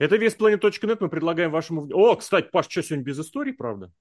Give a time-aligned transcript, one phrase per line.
[0.00, 0.96] Это весplanet.net.
[0.98, 1.86] Мы предлагаем вашему...
[1.92, 3.92] О, кстати, Паш, что сегодня без истории, правда?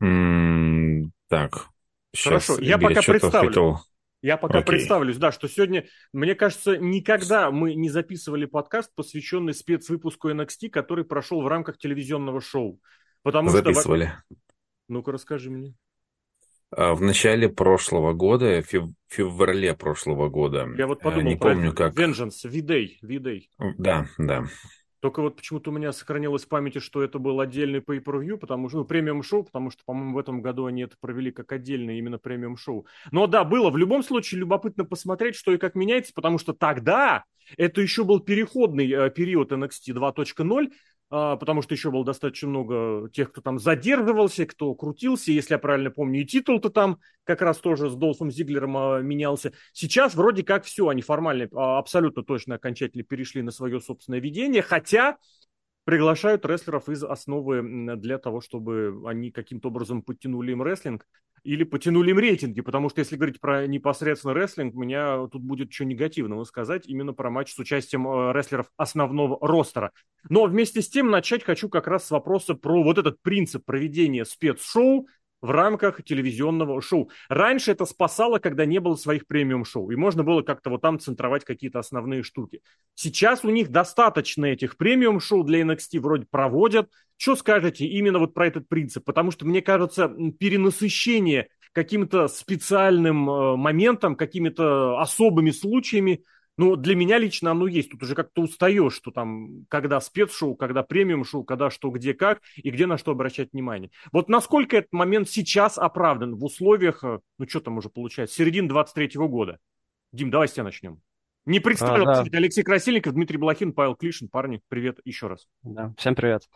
[0.00, 1.68] М, Так,
[2.16, 3.48] Хорошо, сейчас я Игорь пока представлю.
[3.48, 3.78] хотел...
[4.22, 4.68] Я пока Окей.
[4.68, 11.04] представлюсь, да, что сегодня, мне кажется, никогда мы не записывали подкаст, посвященный спецвыпуску NXT, который
[11.04, 12.80] прошел в рамках телевизионного шоу.
[13.22, 13.58] Потому что...
[13.58, 14.14] Записывали.
[14.88, 15.74] Ну-ка, расскажи мне.
[16.76, 21.36] А, В начале прошлого года, фев- в феврале прошлого года, Я вот э, подумал не
[21.36, 21.94] помню как...
[21.94, 23.42] Vengeance, V-Day, V-Day.
[23.78, 24.44] Да, да.
[25.00, 28.78] Только вот почему-то у меня сохранилось в памяти, что это был отдельный pay-per-view, потому что,
[28.78, 32.86] ну, премиум-шоу, потому что, по-моему, в этом году они это провели как отдельное именно премиум-шоу.
[33.10, 37.24] Но да, было в любом случае любопытно посмотреть, что и как меняется, потому что тогда
[37.58, 40.70] это еще был переходный э, период NXT 2.0, а,
[41.08, 45.90] потому что еще было достаточно много тех, кто там задерживался, кто крутился, если я правильно
[45.90, 49.52] помню, и титул-то там как раз тоже с Долфом Зиглером а, менялся.
[49.72, 54.62] Сейчас вроде как все, они формально, а, абсолютно точно, окончательно перешли на свое собственное видение,
[54.62, 55.16] хотя
[55.84, 61.06] приглашают рестлеров из основы для того, чтобы они каким-то образом подтянули им рестлинг
[61.42, 65.70] или потянули им рейтинги, потому что если говорить про непосредственно рестлинг, у меня тут будет
[65.72, 69.92] что негативного сказать именно про матч с участием э, рестлеров основного ростера.
[70.28, 74.24] Но вместе с тем начать хочу как раз с вопроса про вот этот принцип проведения
[74.24, 75.06] спецшоу
[75.44, 77.10] в рамках телевизионного шоу.
[77.28, 81.44] Раньше это спасало, когда не было своих премиум-шоу, и можно было как-то вот там центровать
[81.44, 82.62] какие-то основные штуки.
[82.94, 86.88] Сейчас у них достаточно этих премиум-шоу для NXT вроде проводят.
[87.18, 89.04] Что скажете именно вот про этот принцип?
[89.04, 96.24] Потому что, мне кажется, перенасыщение каким-то специальным э, моментом, какими-то особыми случаями,
[96.56, 97.90] ну, для меня лично оно есть.
[97.90, 102.70] Тут уже как-то устаешь, что там, когда спецшоу, когда премиум-шоу, когда что, где, как, и
[102.70, 103.90] где на что обращать внимание.
[104.12, 108.68] Вот насколько этот момент сейчас оправдан в условиях, э, ну, что там уже получается, середины
[108.68, 109.58] 23 года?
[110.12, 111.00] Дим, давай с тебя начнем.
[111.46, 112.12] Не представил, А, да.
[112.14, 114.28] кстати, Алексей Красильников, Дмитрий Блохин, Павел Клишин.
[114.28, 115.46] Парни, привет еще раз.
[115.62, 116.48] Да, всем привет.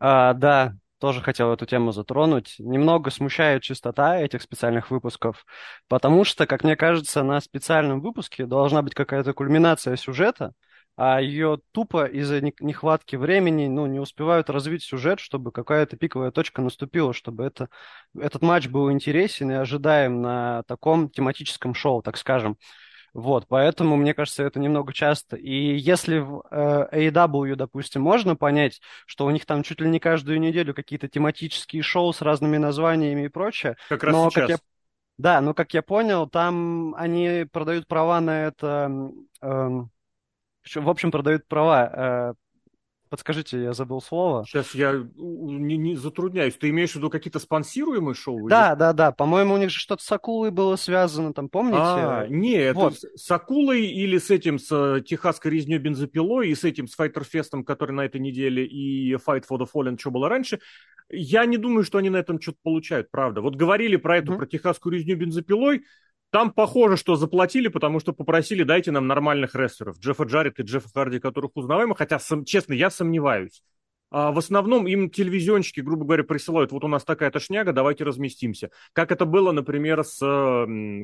[0.00, 2.54] А, да, тоже хотел эту тему затронуть.
[2.60, 5.44] Немного смущает чистота этих специальных выпусков,
[5.88, 10.52] потому что, как мне кажется, на специальном выпуске должна быть какая-то кульминация сюжета,
[10.96, 16.30] а ее тупо из-за не- нехватки времени, ну, не успевают развить сюжет, чтобы какая-то пиковая
[16.30, 17.68] точка наступила, чтобы это,
[18.16, 22.56] этот матч был интересен и ожидаем на таком тематическом шоу, так скажем.
[23.14, 25.36] Вот, поэтому, мне кажется, это немного часто.
[25.36, 30.00] И если в э, AEW, допустим, можно понять, что у них там чуть ли не
[30.00, 34.48] каждую неделю какие-то тематические шоу с разными названиями и прочее, Как раз но, сейчас.
[34.48, 34.58] как я,
[35.18, 38.90] да, но, как я понял, там они продают права на это...
[39.42, 39.90] эм,
[40.74, 42.34] в общем, продают права.
[43.12, 44.42] Подскажите, я забыл слово.
[44.46, 46.56] Сейчас я не, не затрудняюсь.
[46.56, 48.38] Ты имеешь в виду какие-то спонсируемые шоу?
[48.38, 49.12] или Да, да, да.
[49.12, 51.76] По-моему, у них же что-то с акулой было связано, там, помните?
[51.78, 52.94] А, не, это Вот.
[52.98, 56.94] с, с акулой или с этим, с э, техасской резней бензопилой, и с этим, с
[56.94, 60.58] Файтерфестом, который на этой неделе, и Fight for the Fallen, что было раньше.
[61.10, 63.42] Я не думаю, что они на этом что-то получают, правда.
[63.42, 64.38] Вот говорили про эту, Мгм.
[64.38, 65.84] про техасскую резню бензопилой,
[66.32, 69.98] там похоже, что заплатили, потому что попросили, дайте нам нормальных рестлеров.
[69.98, 73.62] Джеффа Джаррет и Джеффа Харди, которых узнаваемы, хотя, сам- честно, я сомневаюсь.
[74.10, 78.70] А в основном им телевизионщики, грубо говоря, присылают, вот у нас такая-то шняга, давайте разместимся.
[78.94, 80.20] Как это было, например, с,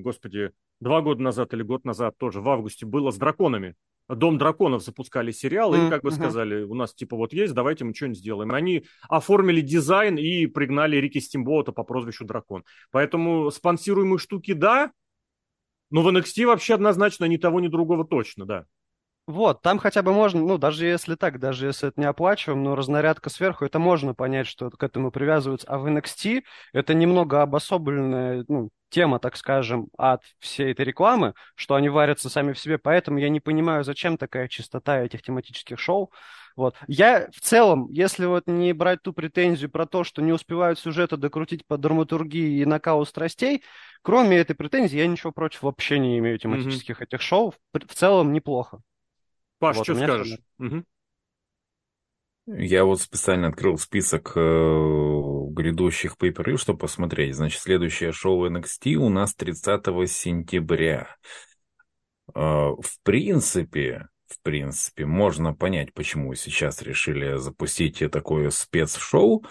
[0.00, 3.74] господи, два года назад или год назад тоже, в августе, было с драконами.
[4.08, 7.94] Дом драконов запускали сериал, и как бы сказали, у нас типа вот есть, давайте мы
[7.94, 8.52] что-нибудь сделаем.
[8.52, 12.64] Они оформили дизайн и пригнали Рики Стимбота по прозвищу Дракон.
[12.90, 14.90] Поэтому спонсируемые штуки, да,
[15.91, 18.66] но в NXT вообще однозначно ни того, ни другого точно, да.
[19.28, 22.74] Вот, там хотя бы можно, ну, даже если так, даже если это не оплачиваем, но
[22.74, 25.68] разнарядка сверху, это можно понять, что к этому привязываются.
[25.68, 31.74] А в NXT это немного обособленная, ну, тема, так скажем, от всей этой рекламы, что
[31.74, 36.10] они варятся сами в себе, поэтому я не понимаю, зачем такая чистота этих тематических шоу.
[36.56, 36.76] Вот.
[36.86, 41.18] Я в целом, если вот не брать ту претензию про то, что не успевают сюжета
[41.18, 43.62] докрутить по драматургии и накалу страстей,
[44.00, 47.52] кроме этой претензии, я ничего против вообще не имею тематических этих шоу.
[47.74, 48.80] В целом неплохо.
[49.58, 50.38] Паш, Вот, что скажешь?
[50.58, 50.84] Мгм.
[52.46, 57.34] Я вот специально открыл список э, грядущих pay чтобы посмотреть.
[57.37, 61.08] Значит, следующее шоу NXT у нас 30 сентября.
[62.34, 69.44] Э, в принципе, в принципе, можно понять, почему сейчас решили запустить такое спецшоу.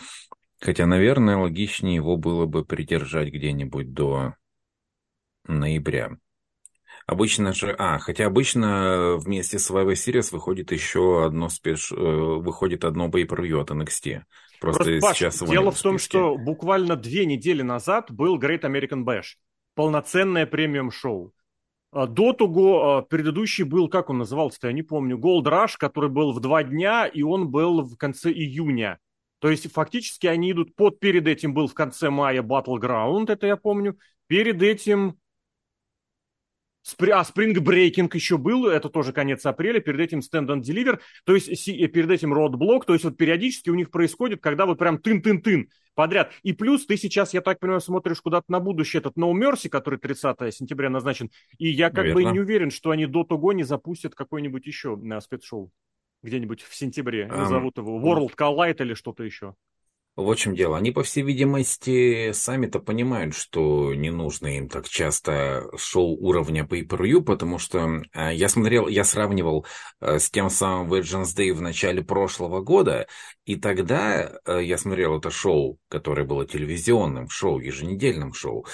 [0.60, 4.34] Хотя, наверное, логичнее его было бы придержать где-нибудь до
[5.48, 6.18] ноября.
[7.08, 12.84] Обычно же, а, хотя обычно вместе с Survivor Series выходит еще одно спеш, э, выходит
[12.84, 14.24] одно pay-per-view от NXT.
[14.60, 18.64] Просто, Просто, Паш, сейчас дело нет в том, что буквально две недели назад был Great
[18.64, 19.38] American Bash.
[19.74, 21.32] Полноценное премиум-шоу.
[21.94, 26.10] А, до того а, предыдущий был, как он назывался-то, я не помню, Gold Rush, который
[26.10, 29.00] был в два дня, и он был в конце июня.
[29.40, 33.56] То есть фактически они идут под, перед этим был в конце мая Battleground, это я
[33.56, 33.98] помню.
[34.28, 35.18] Перед этим
[36.88, 37.12] Спри...
[37.12, 41.36] А, Spring Breaking еще был, это тоже конец апреля, перед этим Stand and Deliver, то
[41.36, 44.98] есть э, перед этим Roadblock, то есть вот периодически у них происходит, когда вот прям
[44.98, 46.32] тын-тын-тын подряд.
[46.44, 50.00] И плюс ты сейчас, я так понимаю, смотришь куда-то на будущее, этот No Mercy, который
[50.00, 52.24] 30 сентября назначен, и я как Наверное.
[52.24, 55.72] бы не уверен, что они до того не запустят какой-нибудь еще на спецшоу
[56.24, 59.56] где-нибудь в сентябре, um, назовут его World Collide или что-то еще.
[60.18, 65.70] В общем дело, они, по всей видимости, сами-то понимают, что не нужно им так часто
[65.78, 69.68] шоу уровня pay per потому что э, я смотрел, я сравнивал
[70.02, 73.06] э, с тем самым Wednesday в начале прошлого года,
[73.46, 78.66] и тогда э, я смотрел это шоу, которое было телевизионным шоу, еженедельным шоу,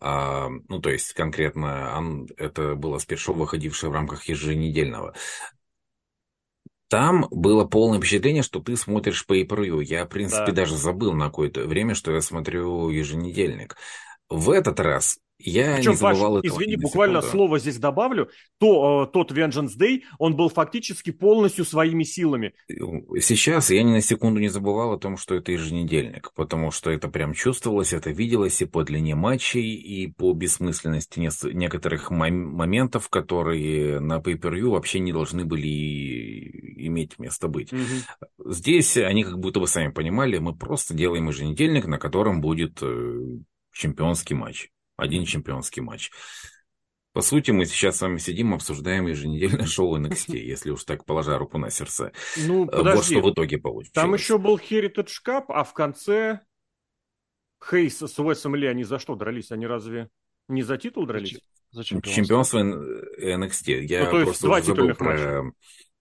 [0.00, 5.12] э, ну, то есть конкретно он, это было спецшоу, выходившее в рамках еженедельного.
[6.88, 10.52] Там было полное впечатление, что ты смотришь per Я, в принципе, да.
[10.52, 13.76] даже забыл на какое-то время, что я смотрю еженедельник.
[14.28, 16.58] В этот раз я Причем, не забывал Паш, этого.
[16.58, 17.36] Извини, буквально секунду.
[17.36, 18.30] слово здесь добавлю.
[18.58, 22.54] То, э, тот Vengeance Day, он был фактически полностью своими силами.
[22.68, 27.08] Сейчас я ни на секунду не забывал о том, что это еженедельник, потому что это
[27.08, 31.20] прям чувствовалось, это виделось и по длине матчей, и по бессмысленности
[31.52, 34.36] некоторых моментов, которые на pay
[34.68, 37.72] вообще не должны были иметь место быть.
[37.72, 38.52] Угу.
[38.52, 43.20] Здесь они как будто бы сами понимали, мы просто делаем еженедельник, на котором будет э,
[43.72, 46.10] чемпионский матч один чемпионский матч.
[47.12, 51.38] По сути, мы сейчас с вами сидим, обсуждаем еженедельное шоу NXT, если уж так положа
[51.38, 52.12] руку на сердце.
[52.36, 52.96] Ну, подожди.
[52.96, 53.94] Вот что в итоге получилось.
[53.94, 56.40] Там еще был Heritage Cup, а в конце
[57.64, 59.50] Хейс с Уэсом Ли, они за что дрались?
[59.50, 60.10] Они разве
[60.48, 61.40] не за титул дрались?
[61.70, 62.22] За чемпионство.
[62.22, 63.80] Чемпионство NXT.
[63.86, 65.04] Я ну, то есть просто два забыл про...
[65.06, 65.52] Матча.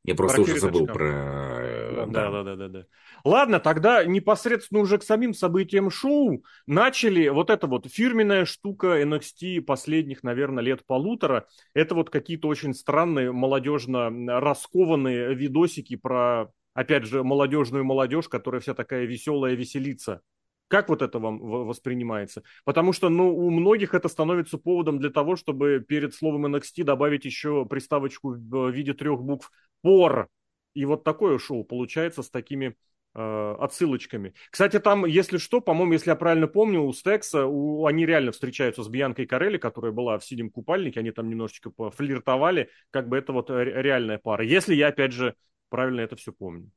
[0.03, 1.94] Я просто про уже забыл про...
[2.11, 2.85] Да, да, да, да, да.
[3.23, 9.61] Ладно, тогда непосредственно уже к самим событиям шоу начали вот эта вот фирменная штука NXT
[9.61, 11.47] последних, наверное, лет полутора.
[11.73, 18.73] Это вот какие-то очень странные молодежно раскованные видосики про, опять же, молодежную молодежь, которая вся
[18.73, 20.21] такая веселая, веселится.
[20.67, 22.41] Как вот это вам воспринимается?
[22.63, 27.25] Потому что, ну, у многих это становится поводом для того, чтобы перед словом NXT добавить
[27.25, 29.51] еще приставочку в виде трех букв
[29.81, 30.27] «пор».
[30.75, 32.75] И вот такое шоу получается с такими
[33.15, 34.33] э, отсылочками.
[34.51, 38.83] Кстати, там, если что, по-моему, если я правильно помню, у Стекса, у, они реально встречаются
[38.83, 43.33] с Бьянкой Карелли, которая была в синем купальнике, они там немножечко пофлиртовали, как бы это
[43.33, 44.43] вот реальная пара.
[44.43, 45.35] Если я, опять же,
[45.69, 46.69] правильно это все помню.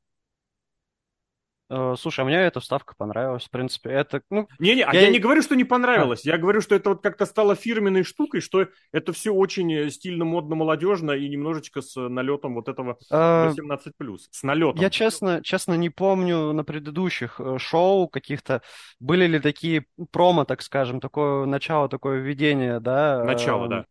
[1.69, 3.89] Э, слушай, а мне эта вставка понравилась, в принципе.
[3.91, 5.01] Это, ну, Не-не, а я...
[5.01, 6.25] я не говорю, что не понравилось.
[6.25, 6.29] А.
[6.29, 10.25] Я говорю, что это вот как-то стало фирменной штукой, что это все очень э, стильно,
[10.25, 13.11] модно, молодежно и немножечко с налетом вот этого 18+.
[13.11, 14.17] А...
[14.31, 14.81] С налетом.
[14.81, 18.63] Я честно, честно не помню на предыдущих э, шоу каких-то,
[18.99, 23.23] были ли такие промо, так скажем, такое начало, такое введение, да?
[23.23, 23.85] Начало, да.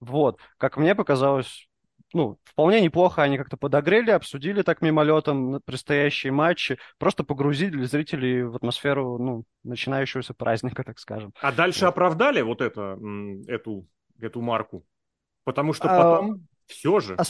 [0.00, 0.38] Вот.
[0.58, 1.68] Как мне показалось,
[2.16, 8.56] ну, вполне неплохо они как-то подогрели, обсудили так мимолетом предстоящие матчи, просто погрузили зрителей в
[8.56, 11.32] атмосферу, ну, начинающегося праздника, так скажем.
[11.40, 11.90] А дальше вот.
[11.90, 12.98] оправдали вот это,
[13.46, 13.86] эту,
[14.18, 14.84] эту марку?
[15.44, 17.14] Потому что а, потом а, все же...
[17.16, 17.22] А,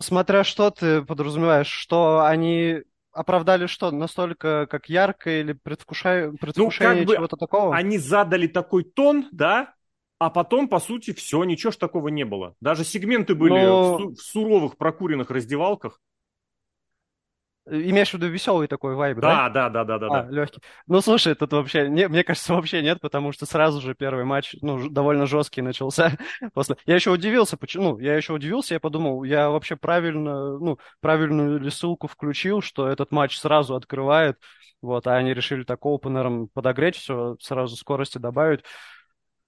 [0.00, 2.82] смотря что ты подразумеваешь, что они
[3.12, 7.76] оправдали что, настолько как ярко или предвкушая, предвкушение ну, как чего-то такого?
[7.76, 9.74] Они задали такой тон, да,
[10.20, 12.54] а потом, по сути, все, ничего ж такого не было.
[12.60, 13.96] Даже сегменты были Но...
[13.96, 15.98] в, су- в суровых прокуренных раздевалках.
[17.66, 19.48] Имеешь в виду веселый такой вайб, да?
[19.48, 20.30] Да, да, да, да, а, да.
[20.30, 20.60] легкий.
[20.86, 24.56] Ну, слушай, тут вообще, не, мне кажется, вообще нет, потому что сразу же первый матч,
[24.60, 26.18] ну, довольно жесткий начался.
[26.52, 26.76] После...
[26.84, 31.58] Я еще удивился, почему, ну, я еще удивился, я подумал, я вообще правильно, ну, правильную
[31.60, 34.36] ли ссылку включил, что этот матч сразу открывает,
[34.82, 38.60] вот, а они решили так опенером подогреть все, сразу скорости добавить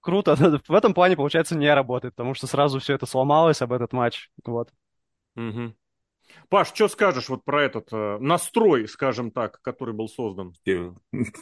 [0.02, 0.34] круто.
[0.68, 4.28] В этом плане, получается, не работает, потому что сразу все это сломалось об этот матч.
[4.44, 4.70] Вот.
[5.36, 5.74] Угу.
[6.48, 10.54] Паш, что скажешь вот про этот э, настрой, скажем так, который был создан?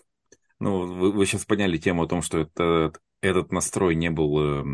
[0.63, 4.65] Ну, вы, вы сейчас поняли тему о том, что этот, этот настрой не был э,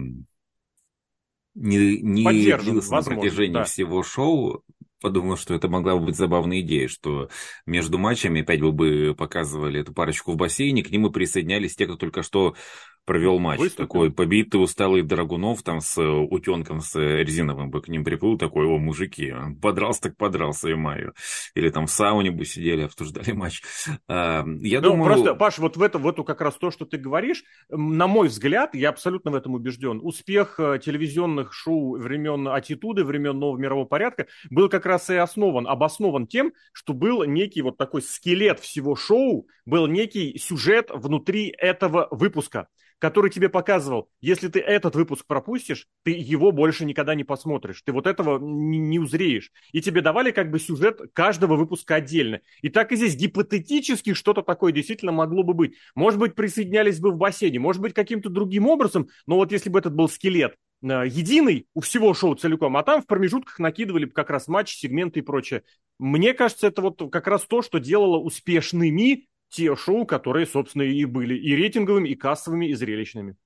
[1.57, 3.65] не, не длился на протяжении да.
[3.65, 4.63] всего шоу.
[5.01, 7.29] Подумал, что это могла бы быть забавная идея, что
[7.67, 11.97] между матчами опять бы показывали эту парочку в бассейне, к ним и присоединялись те, кто
[11.97, 12.57] только что
[13.07, 13.61] провел матч.
[13.61, 13.87] Выступил.
[13.87, 18.77] Такой побитый, усталый Драгунов там с утенком, с резиновым бы к ним приплыл, такой, о,
[18.79, 19.33] мужики,
[19.63, 21.15] подрался так подрался, и маю.
[21.55, 23.63] Или там в сауне бы сидели, обсуждали матч.
[24.09, 25.15] А, я ну, думаю...
[25.15, 28.29] Просто, Паш, вот в, это, в эту как раз то, что ты говоришь, на мой
[28.29, 33.87] взгляд, я абсолютно в этом убежден, успех э, телевизионных шоу времен аттитуды, времен нового мирового
[33.87, 38.97] порядка был как раз и основан, обоснован тем, что был некий вот такой скелет всего
[38.97, 42.69] шоу, был некий сюжет внутри этого выпуска
[42.99, 47.83] который тебе показывал, если ты этот выпуск пропустишь, ты его больше никогда не посмотришь.
[47.83, 49.53] Ты вот этого не, узреешь.
[49.73, 52.41] И тебе давали как бы сюжет каждого выпуска отдельно.
[52.63, 55.75] И так и здесь гипотетически что-то такое действительно могло бы быть.
[55.95, 59.79] Может быть, присоединялись бы в бассейне, может быть, каким-то другим образом, но вот если бы
[59.79, 64.31] этот был скелет, э, единый у всего шоу целиком, а там в промежутках накидывали как
[64.31, 65.63] раз матчи, сегменты и прочее.
[65.99, 71.05] Мне кажется, это вот как раз то, что делало успешными те шоу, которые, собственно, и
[71.05, 73.37] были и рейтинговыми, и кассовыми, и зрелищными.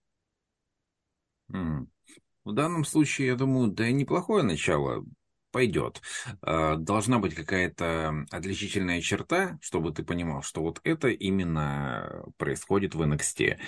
[2.45, 5.05] В данном случае, я думаю, да неплохое начало
[5.51, 6.01] пойдет.
[6.43, 13.03] А, должна быть какая-то отличительная черта, чтобы ты понимал, что вот это именно происходит в
[13.03, 13.59] NXT.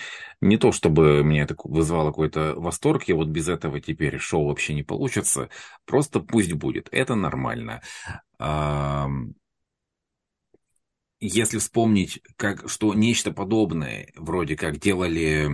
[0.40, 4.74] Не то, чтобы меня это вызвало какой-то восторг, я вот без этого теперь шоу вообще
[4.74, 5.48] не получится.
[5.84, 6.88] Просто пусть будет.
[6.92, 7.82] Это нормально
[11.26, 15.49] если вспомнить, как, что нечто подобное вроде как делали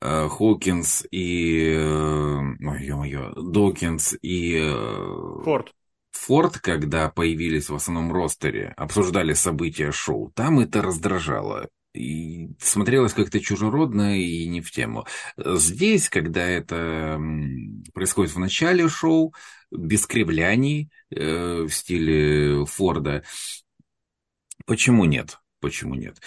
[0.00, 1.72] э, Хокинс и...
[1.72, 4.58] Э, ой, ё-моё, Докинс и...
[4.60, 5.72] Э, Форд.
[6.12, 11.68] Форд, когда появились в основном ростере, обсуждали события шоу, там это раздражало.
[11.92, 15.06] И смотрелось как-то чужеродно и не в тему.
[15.36, 17.20] Здесь, когда это
[17.92, 19.34] происходит в начале шоу,
[19.72, 23.24] без кривляний э, в стиле Форда,
[24.70, 25.40] Почему нет?
[25.58, 26.20] Почему нет?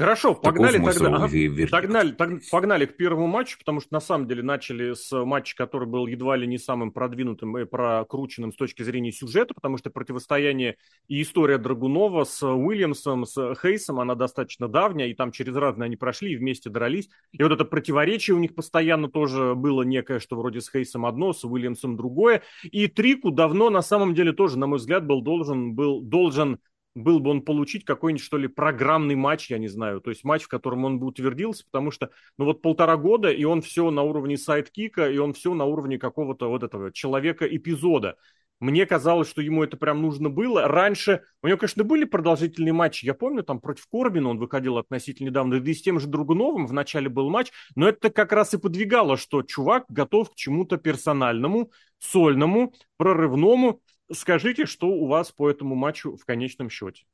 [0.00, 1.14] Хорошо, погнали тогда.
[1.14, 1.28] Ага.
[1.70, 2.16] Погнали,
[2.50, 6.36] погнали к первому матчу, потому что на самом деле начали с матча, который был едва
[6.36, 10.76] ли не самым продвинутым и прокрученным с точки зрения сюжета, потому что противостояние
[11.08, 15.96] и история Драгунова с Уильямсом, с Хейсом, она достаточно давняя, и там через разные они
[15.96, 17.10] прошли и вместе дрались.
[17.32, 21.34] И вот это противоречие у них постоянно тоже было некое, что вроде с Хейсом одно,
[21.34, 22.40] с Уильямсом другое.
[22.62, 26.58] И Трику давно на самом деле тоже, на мой взгляд, был должен, был должен
[26.94, 30.42] был бы он получить какой-нибудь, что ли, программный матч, я не знаю, то есть матч,
[30.42, 34.02] в котором он бы утвердился, потому что, ну вот полтора года, и он все на
[34.02, 38.16] уровне сайдкика, и он все на уровне какого-то вот этого человека-эпизода.
[38.60, 40.68] Мне казалось, что ему это прям нужно было.
[40.68, 43.06] Раньше у него, конечно, были продолжительные матчи.
[43.06, 46.66] Я помню, там против Корбина он выходил относительно недавно, да и с тем же Другуновым
[46.66, 47.52] в начале был матч.
[47.74, 53.80] Но это как раз и подвигало, что чувак готов к чему-то персональному, сольному, прорывному.
[54.12, 57.04] Скажите, что у вас по этому матчу в конечном счете?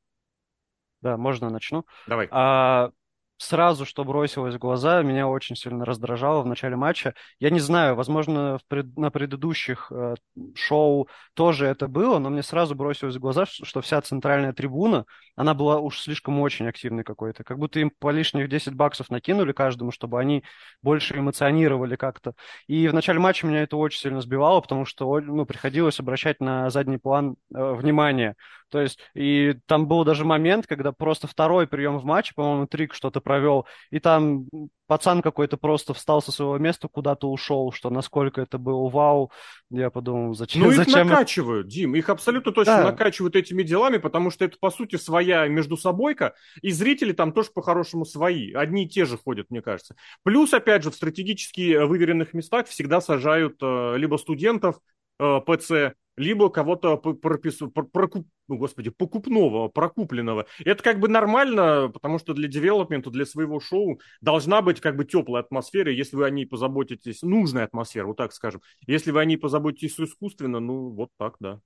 [1.01, 1.85] Да, можно начну.
[2.07, 2.27] Давай.
[2.31, 2.91] А,
[3.37, 7.13] сразу, что бросилось в глаза, меня очень сильно раздражало в начале матча.
[7.39, 8.97] Я не знаю, возможно, пред...
[8.97, 10.15] на предыдущих э,
[10.55, 15.53] шоу тоже это было, но мне сразу бросилось в глаза, что вся центральная трибуна, она
[15.53, 17.43] была уж слишком очень активной какой-то.
[17.43, 20.43] Как будто им по лишних 10 баксов накинули каждому, чтобы они
[20.81, 22.33] больше эмоционировали как-то.
[22.67, 26.69] И в начале матча меня это очень сильно сбивало, потому что ну, приходилось обращать на
[26.69, 28.35] задний план э, внимание.
[28.69, 32.93] То есть, и там был даже момент, когда просто второй прием в матче, по-моему, Трик
[32.93, 34.47] что-то провел, и там
[34.87, 39.31] пацан какой-то просто встал со своего места, куда-то ушел, что насколько это было вау.
[39.69, 40.63] Я подумал, зачем...
[40.63, 41.07] Ну, их зачем...
[41.07, 42.83] накачивают, Дим, их абсолютно точно да.
[42.91, 47.49] накачивают этими делами, потому что это, по сути, своя между собойка, и зрители там тоже
[47.53, 49.95] по-хорошему свои, одни и те же ходят, мне кажется.
[50.23, 54.79] Плюс, опять же, в стратегически выверенных местах всегда сажают э, либо студентов,
[55.19, 60.47] э, ПЦ, либо кого-то пропису, прокуп, ну, господи, покупного, прокупленного.
[60.65, 65.05] Это как бы нормально, потому что для девелопмента, для своего шоу должна быть как бы
[65.05, 68.61] теплая атмосфера, если вы о ней позаботитесь, нужная атмосфера, вот так скажем.
[68.87, 71.61] Если вы о ней позаботитесь искусственно, ну, вот так, да.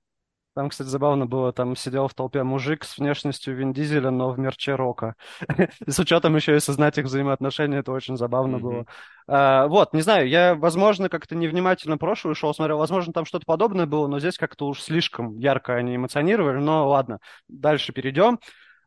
[0.54, 4.38] Там, кстати, забавно было, там сидел в толпе мужик с внешностью Вин Дизеля, но в
[4.38, 5.14] мерче Рока.
[5.86, 8.84] с учетом еще и сознать их взаимоотношения, это очень забавно было.
[9.26, 13.86] А, вот, не знаю, я, возможно, как-то невнимательно прошлый шоу смотрел, возможно, там что-то подобное
[13.86, 17.18] было, но здесь как-то уж слишком ярко они эмоционировали, но ладно,
[17.48, 18.38] дальше перейдем.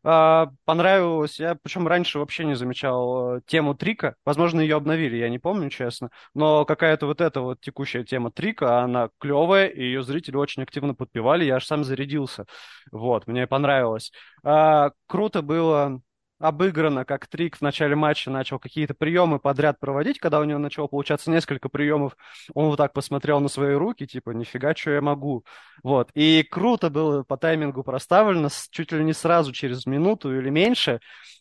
[0.08, 1.40] А, понравилось.
[1.40, 4.14] Я причем раньше вообще не замечал э, тему трика.
[4.24, 6.10] Возможно, ее обновили, я не помню, честно.
[6.32, 10.94] Но какая-то вот эта вот текущая тема трика, она клевая, и ее зрители очень активно
[10.94, 11.44] подпевали.
[11.44, 12.46] Я аж сам зарядился.
[12.92, 14.12] Вот, мне понравилось.
[14.44, 16.00] А, круто было
[16.38, 20.86] обыграно, как Трик в начале матча начал какие-то приемы подряд проводить, когда у него начало
[20.86, 22.16] получаться несколько приемов,
[22.54, 25.44] он вот так посмотрел на свои руки, типа, нифига, что я могу.
[25.82, 26.10] Вот.
[26.14, 31.00] И круто было по таймингу проставлено, чуть ли не сразу через минуту или меньше,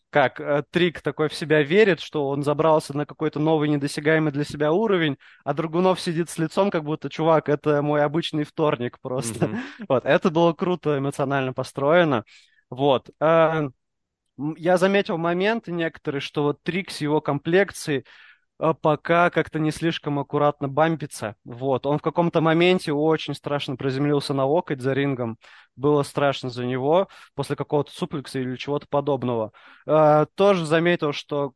[0.09, 4.45] как э, Трик такой в себя верит, что он забрался на какой-то новый недосягаемый для
[4.45, 9.45] себя уровень, а Драгунов сидит с лицом, как будто, чувак, это мой обычный вторник просто.
[9.45, 9.59] Mm-hmm.
[9.89, 12.23] Вот, это было круто эмоционально построено.
[12.69, 13.09] Вот.
[13.19, 13.67] Э,
[14.37, 18.05] я заметил моменты некоторые, что вот Трик с его комплекцией
[18.59, 21.35] э, пока как-то не слишком аккуратно бампится.
[21.43, 21.85] Вот.
[21.85, 25.37] Он в каком-то моменте очень страшно приземлился на локоть за рингом.
[25.75, 29.51] Было страшно за него после какого-то суплекса или чего-то подобного.
[29.85, 31.53] Э, тоже заметил, что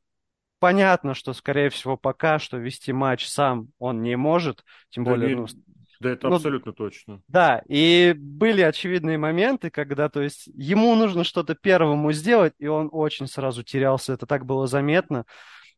[0.59, 4.63] понятно, что, скорее всего, пока что вести матч сам он не может.
[4.89, 5.48] Тем да более, ну,
[6.00, 7.22] да, это ну, абсолютно точно.
[7.27, 12.89] Да, и были очевидные моменты, когда, то есть, ему нужно что-то первому сделать, и он
[12.91, 14.13] очень сразу терялся.
[14.13, 15.25] Это так было заметно.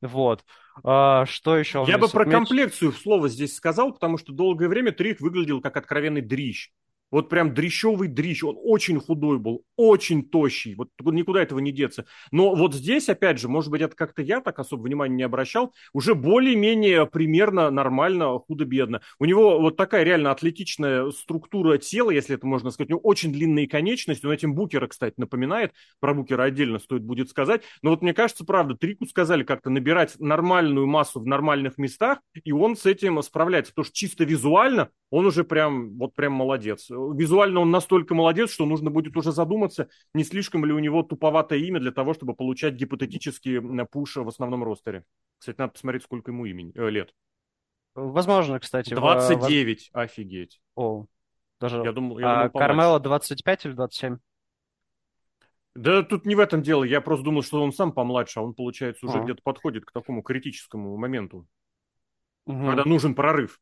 [0.02, 0.44] Вот.
[0.84, 1.84] А, что еще?
[1.88, 2.34] Я бы про мяч...
[2.34, 6.70] комплекцию слово здесь сказал, потому что долгое время Трик выглядел как откровенный дрищ.
[7.12, 8.44] Вот прям дрищевый дрищ.
[8.44, 10.76] Он очень худой был, очень тощий.
[10.76, 12.06] Вот никуда этого не деться.
[12.32, 15.74] Но вот здесь, опять же, может быть, это как-то я так особо внимания не обращал,
[15.94, 19.02] уже более-менее примерно нормально, худо-бедно.
[19.20, 22.90] У него вот такая реально атлетичная структура тела, если это можно сказать.
[22.90, 24.26] У него очень длинные конечности.
[24.26, 25.74] Он этим Букера, кстати, напоминает.
[26.00, 27.62] Про Букера отдельно стоит будет сказать.
[27.82, 32.52] Но вот мне кажется, правда, Трику сказали как-то набирать нормальную массу в нормальных местах, и
[32.52, 33.74] он с этим справляется.
[33.74, 38.66] Потому что чисто визуально он уже прям, вот прям молодец визуально он настолько молодец, что
[38.66, 42.76] нужно будет уже задуматься, не слишком ли у него туповатое имя для того, чтобы получать
[42.76, 45.06] гипотетические пуш в основном ростере.
[45.38, 47.14] Кстати, надо посмотреть, сколько ему имени, э, лет.
[47.96, 48.94] Возможно, кстати.
[48.94, 49.98] 29, в...
[49.98, 50.62] офигеть.
[50.76, 51.06] О,
[51.60, 51.78] даже...
[51.84, 54.18] Я думал, я а думал, Кармело 25 или 27?
[55.76, 56.84] Да тут не в этом дело.
[56.84, 59.24] Я просто думал, что он сам помладше, а он, получается, уже а.
[59.24, 61.48] где-то подходит к такому критическому моменту,
[62.46, 62.66] угу.
[62.68, 63.60] когда нужен прорыв.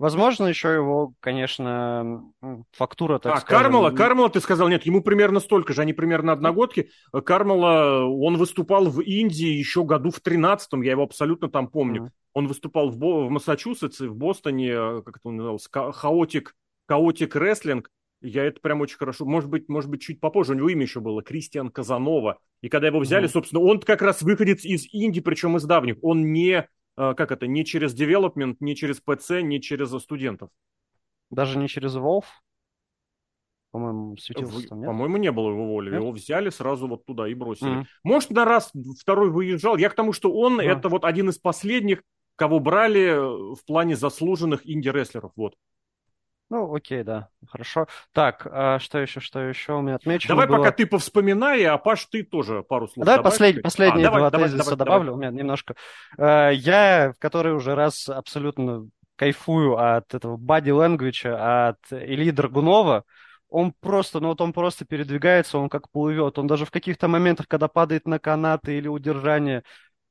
[0.00, 2.32] Возможно, еще его, конечно,
[2.72, 3.64] фактура, так а, скажем...
[3.64, 6.88] Кармала, Кармала, ты сказал, нет, ему примерно столько же, они примерно одногодки.
[7.12, 12.04] Кармала, он выступал в Индии еще году в тринадцатом, я его абсолютно там помню.
[12.04, 12.08] Mm.
[12.32, 13.26] Он выступал в, Бо...
[13.26, 16.56] в Массачусетсе, в Бостоне, э, как это он назывался, хаотик,
[16.88, 17.90] хаотик рестлинг.
[18.22, 19.26] Я это прям очень хорошо.
[19.26, 20.54] Может быть, может быть, чуть попозже.
[20.54, 22.38] У него имя еще было Кристиан Казанова.
[22.62, 23.32] И когда его взяли, mm.
[23.32, 25.96] собственно, он как раз выходит из Индии, причем из давних.
[26.00, 26.66] Он не
[27.16, 30.50] как это, не через development, не через PC, не через студентов.
[31.30, 32.24] Даже не через Wolf?
[33.70, 34.88] По-моему, светился там, нет?
[34.88, 35.90] По-моему, не было его воли.
[35.90, 36.00] Нет?
[36.00, 37.82] Его взяли сразу вот туда и бросили.
[37.82, 37.86] Mm-hmm.
[38.02, 39.76] Может, на раз второй выезжал.
[39.76, 40.64] Я к тому, что он mm-hmm.
[40.64, 42.02] это вот один из последних,
[42.34, 43.14] кого брали
[43.54, 45.32] в плане заслуженных инди-рестлеров.
[45.36, 45.54] Вот.
[46.50, 47.86] Ну, окей, да, хорошо.
[48.12, 50.58] Так, а что еще, что еще у меня отмечено Давай было...
[50.58, 53.62] пока ты повспоминай, а Паш, ты тоже пару слов Давай послед...
[53.62, 55.28] последние а, два давай, тезиса давай, добавлю, давай.
[55.28, 55.76] у меня немножко.
[56.18, 63.04] Э, я, в который уже раз абсолютно кайфую от этого body language, от Ильи Драгунова,
[63.48, 66.36] он просто, ну вот он просто передвигается, он как плывет.
[66.38, 69.62] Он даже в каких-то моментах, когда падает на канаты или удержание,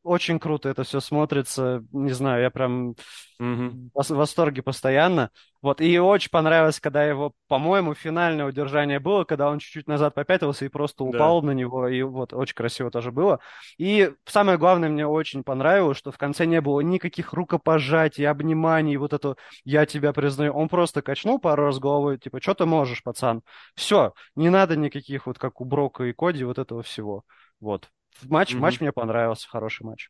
[0.03, 1.83] очень круто это все смотрится.
[1.91, 2.95] Не знаю, я прям
[3.41, 3.89] mm-hmm.
[3.93, 5.29] в восторге постоянно.
[5.62, 10.63] Вот, и очень понравилось, когда его, по-моему, финальное удержание было, когда он чуть-чуть назад попятился
[10.63, 11.47] и просто упал да.
[11.47, 13.39] на него, и вот, очень красиво тоже было.
[13.77, 19.12] И самое главное, мне очень понравилось, что в конце не было никаких рукопожатий, обниманий, вот
[19.12, 19.35] это
[19.65, 20.53] «я тебя признаю».
[20.53, 23.41] Он просто качнул пару раз головой, типа «что ты можешь, пацан?»
[23.75, 27.23] Все, не надо никаких вот как у Брока и Коди вот этого всего.
[27.59, 27.89] Вот.
[28.23, 28.62] Матч, угу.
[28.62, 30.10] матч мне понравился, хороший матч.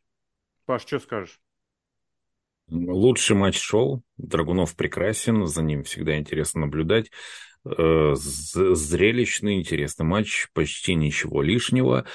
[0.66, 1.40] Паш, что скажешь?
[2.68, 4.02] Лучший матч шоу.
[4.16, 7.10] Драгунов прекрасен, за ним всегда интересно наблюдать.
[7.64, 12.06] Э, зрелищный, интересный матч, почти ничего лишнего.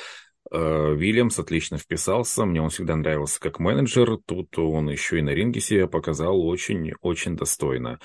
[0.51, 5.31] Э, Вильямс отлично вписался, мне он всегда нравился как менеджер, тут он еще и на
[5.31, 7.99] ринге себя показал очень-очень достойно.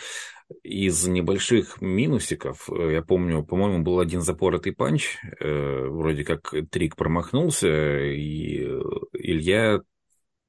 [0.63, 6.97] Из небольших минусиков, э, я помню, по-моему, был один запоротый punch, э, вроде как Трик
[6.97, 8.65] промахнулся, и
[9.13, 9.81] Илья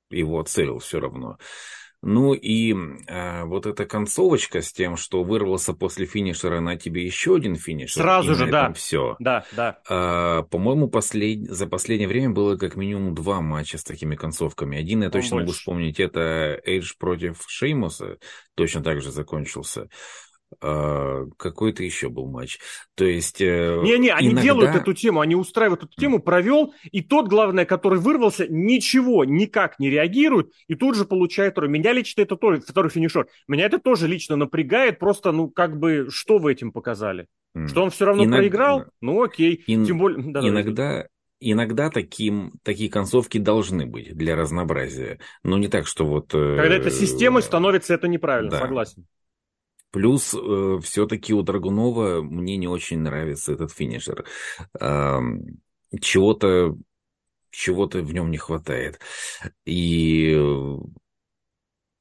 [0.09, 1.37] его отцелил все равно.
[2.03, 7.35] Ну и э, вот эта концовочка с тем, что вырвался после финишера на тебе еще
[7.35, 8.01] один финишер.
[8.01, 8.73] Сразу же, да.
[8.73, 9.15] Все.
[9.19, 9.77] Да, да.
[9.87, 11.47] Э, по-моему, послед...
[11.49, 14.79] за последнее время было как минимум два матча с такими концовками.
[14.79, 15.45] Один я Он точно больше.
[15.45, 18.17] могу вспомнить, это Эйдж против Шеймуса,
[18.55, 19.87] точно так же закончился.
[20.59, 22.59] А, какой-то еще был матч.
[22.95, 23.41] То есть...
[23.41, 24.41] Э, Не-не, они иногда...
[24.41, 29.79] делают эту тему, они устраивают эту тему, провел, и тот, главное, который вырвался, ничего, никак
[29.79, 31.69] не реагирует, и тут же получает второй.
[31.69, 36.07] Меня лично это тоже, второй финишер, меня это тоже лично напрягает, просто, ну, как бы,
[36.09, 37.27] что вы этим показали?
[37.55, 37.67] Mm.
[37.67, 38.37] Что он все равно Иног...
[38.37, 38.85] проиграл?
[39.01, 39.63] Ну, окей.
[39.67, 39.85] Ин...
[39.85, 40.31] Тем более...
[40.31, 41.07] Да, иногда...
[41.43, 45.17] Иногда таким, такие концовки должны быть для разнообразия.
[45.41, 46.33] Но не так, что вот...
[46.33, 48.59] Когда это системой становится, это неправильно, да.
[48.59, 49.07] согласен.
[49.91, 54.25] Плюс э, все-таки у Драгунова мне не очень нравится этот финишер.
[54.79, 55.19] Э,
[55.99, 56.77] чего-то
[57.51, 58.99] чего-то в нем не хватает.
[59.65, 60.33] И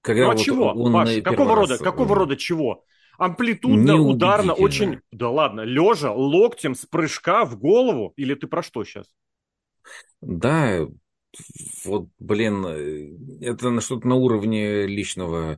[0.00, 1.81] когда ну а вот чего, он Паш, какого рода, раз...
[1.81, 2.85] какого рода чего?
[3.18, 5.00] Амплитудно, ударно, очень...
[5.11, 8.14] Да ладно, лежа, локтем с прыжка в голову?
[8.16, 9.07] Или ты про что сейчас?
[10.22, 10.87] Да,
[11.85, 12.64] вот, блин,
[13.42, 15.57] это что-то на уровне личного э,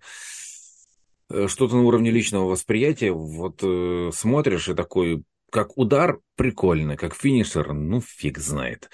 [1.29, 3.13] что-то на уровне личного восприятия.
[3.13, 8.89] Вот э, смотришь и такой, как удар прикольно, как финишер, ну фиг знает.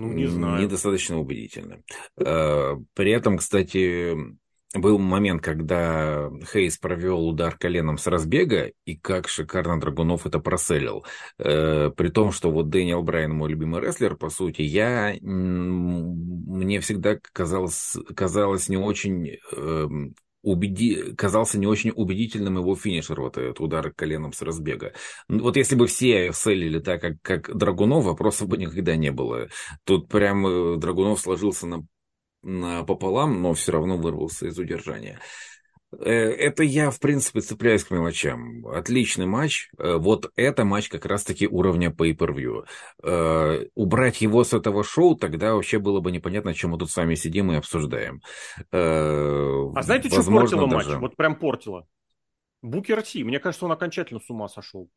[0.00, 0.62] Ну, не знаю.
[0.62, 1.82] Недостаточно убедительно.
[2.16, 4.16] Э, при этом, кстати,
[4.72, 11.04] был момент, когда Хейс провел удар коленом с разбега, и как шикарно Драгунов это проселил.
[11.38, 15.14] Э, при том, что вот Дэниел Брайан мой любимый рестлер, по сути, я...
[15.20, 19.38] Мне всегда казалось, казалось не очень...
[19.52, 19.88] Э,
[20.42, 21.14] убеди...
[21.14, 24.92] казался не очень убедительным его финишер, вот этот удар коленом с разбега.
[25.28, 29.48] Вот если бы все селили так, как, как Драгунов, вопросов бы никогда не было.
[29.84, 31.66] Тут прям э, Драгунов сложился
[32.42, 35.20] на пополам, но все равно вырвался из удержания.
[35.98, 38.66] Э, это я, в принципе, цепляюсь к мелочам.
[38.66, 39.70] Отличный матч.
[39.78, 42.64] Э, вот это матч как раз-таки уровня pay-per-view.
[43.02, 46.96] Э, убрать его с этого шоу, тогда вообще было бы непонятно, чем мы тут с
[46.96, 48.22] вами сидим и обсуждаем.
[48.72, 50.90] А знаете, Возможно, что портило даже...
[50.90, 51.00] матч?
[51.00, 51.86] Вот прям портило.
[52.62, 53.24] Букер Ти.
[53.24, 54.88] Мне кажется, он окончательно с ума сошел.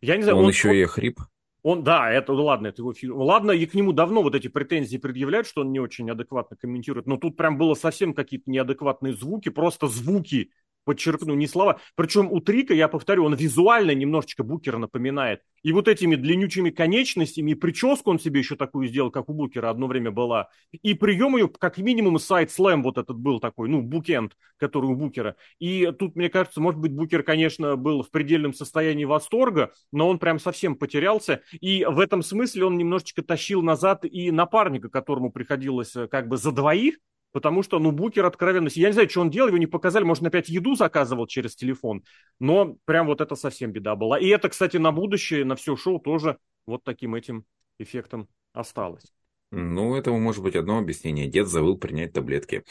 [0.00, 0.74] Я не знаю, он, он еще он...
[0.76, 1.20] и хрип.
[1.62, 3.16] Он, да, это, ну ладно, это его фильм.
[3.16, 7.06] Ладно, и к нему давно вот эти претензии предъявляют, что он не очень адекватно комментирует,
[7.06, 10.50] но тут прям было совсем какие-то неадекватные звуки, просто звуки
[10.84, 11.80] подчеркну, не слова.
[11.94, 15.40] Причем у Трика, я повторю, он визуально немножечко Букера напоминает.
[15.62, 19.70] И вот этими длиннючими конечностями, и прическу он себе еще такую сделал, как у Букера
[19.70, 20.48] одно время была.
[20.82, 24.94] И прием ее, как минимум, сайт слэм вот этот был такой, ну, букенд, который у
[24.94, 25.36] Букера.
[25.58, 30.18] И тут, мне кажется, может быть, Букер, конечно, был в предельном состоянии восторга, но он
[30.18, 31.42] прям совсем потерялся.
[31.60, 36.36] И в этом смысле он немножечко тащил назад и напарника, которому приходилось э, как бы
[36.36, 36.96] за двоих,
[37.32, 38.68] Потому что, ну, Букер откровенно...
[38.72, 40.04] Я не знаю, что он делал, его не показали.
[40.04, 42.02] Может, опять еду заказывал через телефон.
[42.38, 44.18] Но прям вот это совсем беда была.
[44.18, 47.44] И это, кстати, на будущее, на все шоу тоже вот таким этим
[47.78, 49.12] эффектом осталось.
[49.52, 51.28] Ну, этому может быть одно объяснение.
[51.28, 52.64] Дед забыл принять таблетки.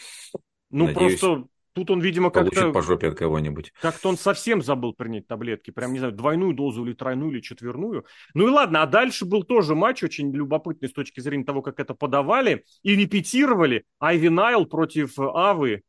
[0.69, 1.19] Ну, Надеюсь...
[1.19, 2.71] просто Тут он, видимо, как-то...
[2.71, 3.73] По жопе от кого-нибудь.
[3.81, 5.71] Как-то он совсем забыл принять таблетки.
[5.71, 8.05] Прям, не знаю, двойную дозу или тройную, или четверную.
[8.33, 11.79] Ну и ладно, а дальше был тоже матч очень любопытный с точки зрения того, как
[11.79, 13.85] это подавали и репетировали.
[13.99, 15.83] Айви Найл против Авы.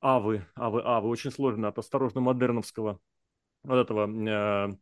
[0.00, 1.08] Авы, Авы, Авы.
[1.08, 2.98] Очень сложно от осторожно модерновского
[3.64, 4.72] вот этого э,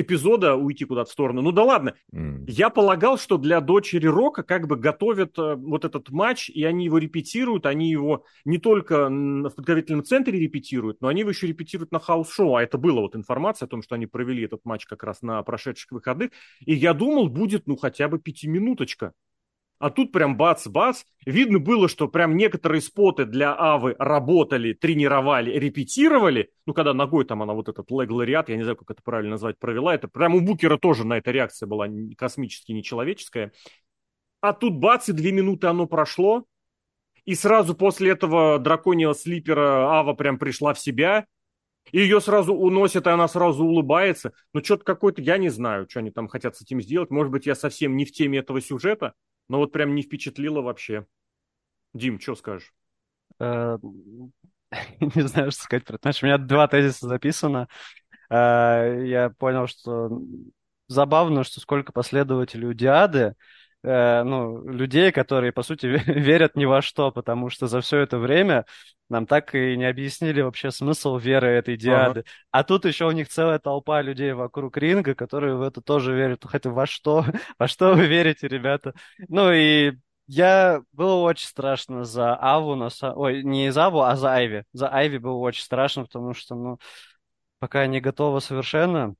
[0.00, 1.42] эпизода уйти куда-то в сторону.
[1.42, 1.94] Ну да ладно.
[2.12, 2.44] Mm.
[2.46, 6.84] Я полагал, что для дочери Рока как бы готовят э, вот этот матч, и они
[6.84, 11.92] его репетируют, они его не только в подготовительном центре репетируют, но они его еще репетируют
[11.92, 12.56] на house show.
[12.56, 15.42] А это была вот информация о том, что они провели этот матч как раз на
[15.42, 16.30] прошедших выходных.
[16.64, 19.12] И я думал, будет ну хотя бы пятиминуточка.
[19.78, 21.04] А тут прям бац-бац.
[21.26, 26.50] Видно было, что прям некоторые споты для Авы работали, тренировали, репетировали.
[26.64, 29.32] Ну, когда ногой там она вот этот leg lariat, я не знаю, как это правильно
[29.32, 29.94] назвать, провела.
[29.94, 33.52] Это прям у Букера тоже на это реакция была космически нечеловеческая.
[34.40, 36.44] А тут бац, и две минуты оно прошло.
[37.24, 41.26] И сразу после этого драконьего слипера Ава прям пришла в себя.
[41.92, 44.32] И ее сразу уносят, и она сразу улыбается.
[44.52, 47.10] Ну, что-то какой-то, я не знаю, что они там хотят с этим сделать.
[47.10, 49.14] Может быть, я совсем не в теме этого сюжета.
[49.48, 51.06] Но вот прям не впечатлило вообще.
[51.94, 52.72] Дим, что скажешь?
[53.38, 53.78] Э,
[55.00, 56.02] не знаю, что сказать про это.
[56.02, 57.68] Значит, у меня два тезиса записано.
[58.30, 60.20] Э, я понял, что
[60.88, 63.34] забавно, что сколько последователей у Диады,
[63.86, 68.18] э, ну, людей, которые, по сути, верят ни во что, потому что за все это
[68.18, 68.66] время
[69.08, 72.20] нам так и не объяснили вообще смысл веры этой диады.
[72.20, 72.28] Ага.
[72.50, 76.44] А тут еще у них целая толпа людей вокруг ринга, которые в это тоже верят.
[76.44, 77.24] Хотя во что?
[77.58, 78.94] Во что вы верите, ребята?
[79.28, 79.92] Ну и
[80.26, 80.82] я...
[80.92, 82.88] Было очень страшно за Аву, на...
[83.14, 84.64] ой, не за Аву, а за Айви.
[84.72, 86.78] За Айви было очень страшно, потому что, ну,
[87.60, 89.14] пока не готова совершенно.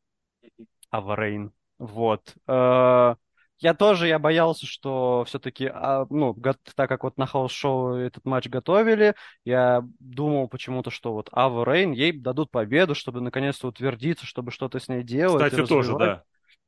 [0.91, 1.53] Ава Рейн.
[1.79, 2.35] Вот.
[2.47, 3.15] Э,
[3.59, 6.35] я тоже, я боялся, что все-таки, а, ну,
[6.75, 9.15] так как вот на house show этот матч готовили,
[9.45, 14.79] я думал почему-то, что вот Ава Рейн, ей дадут победу, чтобы наконец-то утвердиться, чтобы что-то
[14.79, 15.45] с ней делать.
[15.45, 16.23] Кстати, тоже, да.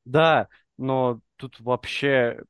[0.04, 0.48] Да,
[0.78, 2.40] но тут вообще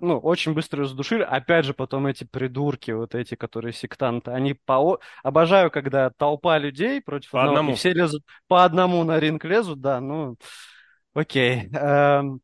[0.00, 1.22] ну, очень быстро задушили.
[1.22, 4.98] Опять же, потом эти придурки, вот эти, которые сектанты, они по...
[5.22, 7.72] Обожаю, когда толпа людей против по одного, одному.
[7.72, 10.36] и все лезут по одному на ринг лезут, да, ну,
[11.14, 11.68] окей.
[11.72, 12.40] Эм,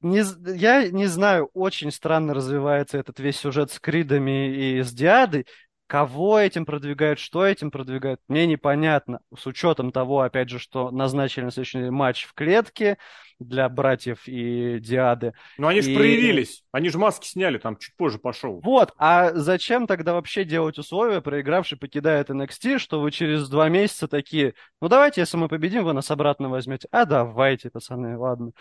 [0.00, 0.24] не,
[0.56, 5.46] я не знаю, очень странно развивается этот весь сюжет с Кридами и с Диадой.
[5.88, 9.20] Кого этим продвигают, что этим продвигают, мне непонятно.
[9.34, 12.98] С учетом того, опять же, что назначили на следующий матч в клетке
[13.40, 15.32] для братьев и Диады.
[15.56, 15.96] Но они же и...
[15.96, 16.62] проявились.
[16.72, 18.60] Они же маски сняли, там чуть позже пошел.
[18.62, 18.92] Вот.
[18.98, 24.52] А зачем тогда вообще делать условия, проигравший покидает NXT, что вы через два месяца такие,
[24.82, 26.88] ну давайте, если мы победим, вы нас обратно возьмете.
[26.90, 28.52] А давайте, пацаны, ладно.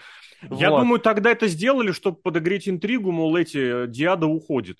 [0.49, 0.79] Я вот.
[0.79, 4.77] думаю, тогда это сделали, чтобы подогреть интригу, мол, эти э, Диада уходит.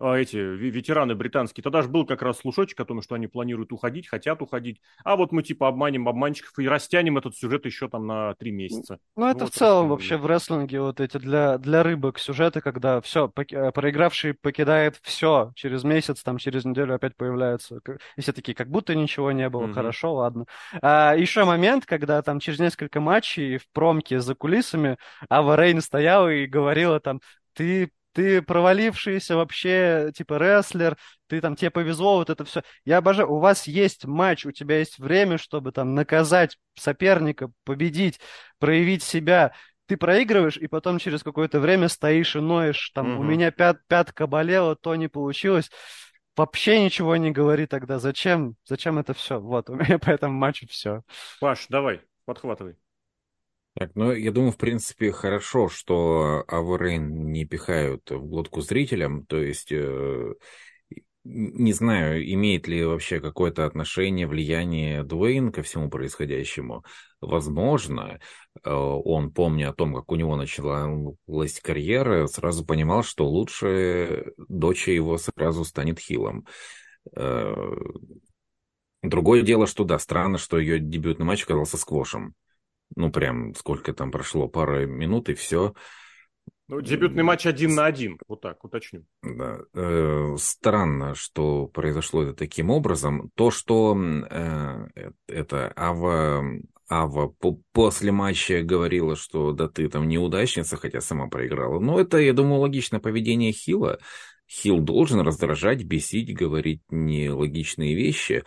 [0.00, 3.70] А, эти ветераны британские, тогда же был как раз слушочек о том, что они планируют
[3.72, 8.06] уходить, хотят уходить, а вот мы типа обманем обманщиков и растянем этот сюжет еще там
[8.06, 8.98] на три месяца.
[9.16, 13.02] Ну, это вот в целом вообще в рестлинге вот эти для, для рыбок сюжеты, когда
[13.02, 17.80] все, э, проигравший покидает все, через месяц, там через неделю опять появляются,
[18.16, 19.74] и все такие, как будто ничего не было, mm-hmm.
[19.74, 20.46] хорошо, ладно.
[20.80, 24.96] А, еще момент, когда там через несколько матчей в промке за кулисами
[25.28, 27.20] Ава Рейн стояла и говорила там,
[27.52, 30.96] ты ты провалившийся вообще, типа, рестлер,
[31.28, 32.62] ты там, тебе повезло, вот это все.
[32.84, 38.20] Я обожаю, у вас есть матч, у тебя есть время, чтобы там наказать соперника, победить,
[38.58, 39.52] проявить себя.
[39.86, 43.20] Ты проигрываешь, и потом через какое-то время стоишь и ноешь, там, угу.
[43.20, 45.70] у меня пят, пятка болела, то не получилось.
[46.36, 47.98] Вообще ничего не говори тогда.
[47.98, 48.56] Зачем?
[48.64, 49.40] Зачем это все?
[49.40, 51.02] Вот, у меня по этому матчу все.
[51.40, 52.76] Паш, давай, подхватывай.
[53.80, 59.38] Так, ну, я думаю, в принципе, хорошо, что Аврейн не пихают в глотку зрителям, то
[59.38, 59.72] есть...
[59.72, 60.34] Э,
[61.22, 66.82] не знаю, имеет ли вообще какое-то отношение, влияние Дуэйн ко всему происходящему.
[67.20, 68.20] Возможно,
[68.64, 74.88] э, он, помня о том, как у него началась карьера, сразу понимал, что лучше дочь
[74.88, 76.46] его сразу станет хилом.
[77.14, 77.54] Э,
[79.02, 82.34] другое дело, что да, странно, что ее дебютный матч оказался сквошем.
[82.96, 85.74] Ну, прям сколько там прошло, пара минут и все.
[86.70, 89.04] Ну, дебютный матч один на один, вот так, уточню.
[89.24, 89.58] Да.
[89.74, 93.32] Э, странно, что произошло это таким образом.
[93.34, 94.86] То, что э,
[95.26, 96.44] это Ава,
[96.88, 97.34] Ава
[97.72, 101.80] после матча говорила, что да ты там неудачница, хотя сама проиграла.
[101.80, 103.98] Но это, я думаю, логичное поведение Хила.
[104.48, 108.44] Хил должен раздражать, бесить, говорить нелогичные вещи.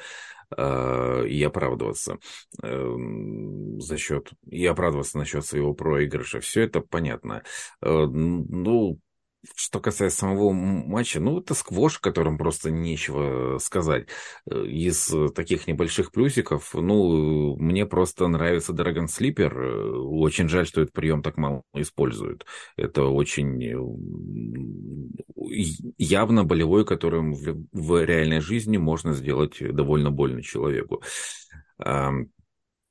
[0.58, 2.18] Э, и оправдываться
[2.62, 6.39] эм, за счет, и оправдываться насчет своего проигрыша.
[6.39, 7.44] Все это понятно.
[7.82, 9.00] Э, ну,
[9.56, 14.08] что касается самого матча, ну, это сквош, которым просто нечего сказать.
[14.49, 19.53] Э, из таких небольших плюсиков, ну, мне просто нравится Dragon Sleeper.
[19.53, 22.45] Э, очень жаль, что этот прием так мало используют.
[22.77, 23.75] Это очень э,
[25.97, 31.01] явно болевой, которым в реальной жизни можно сделать довольно больно человеку.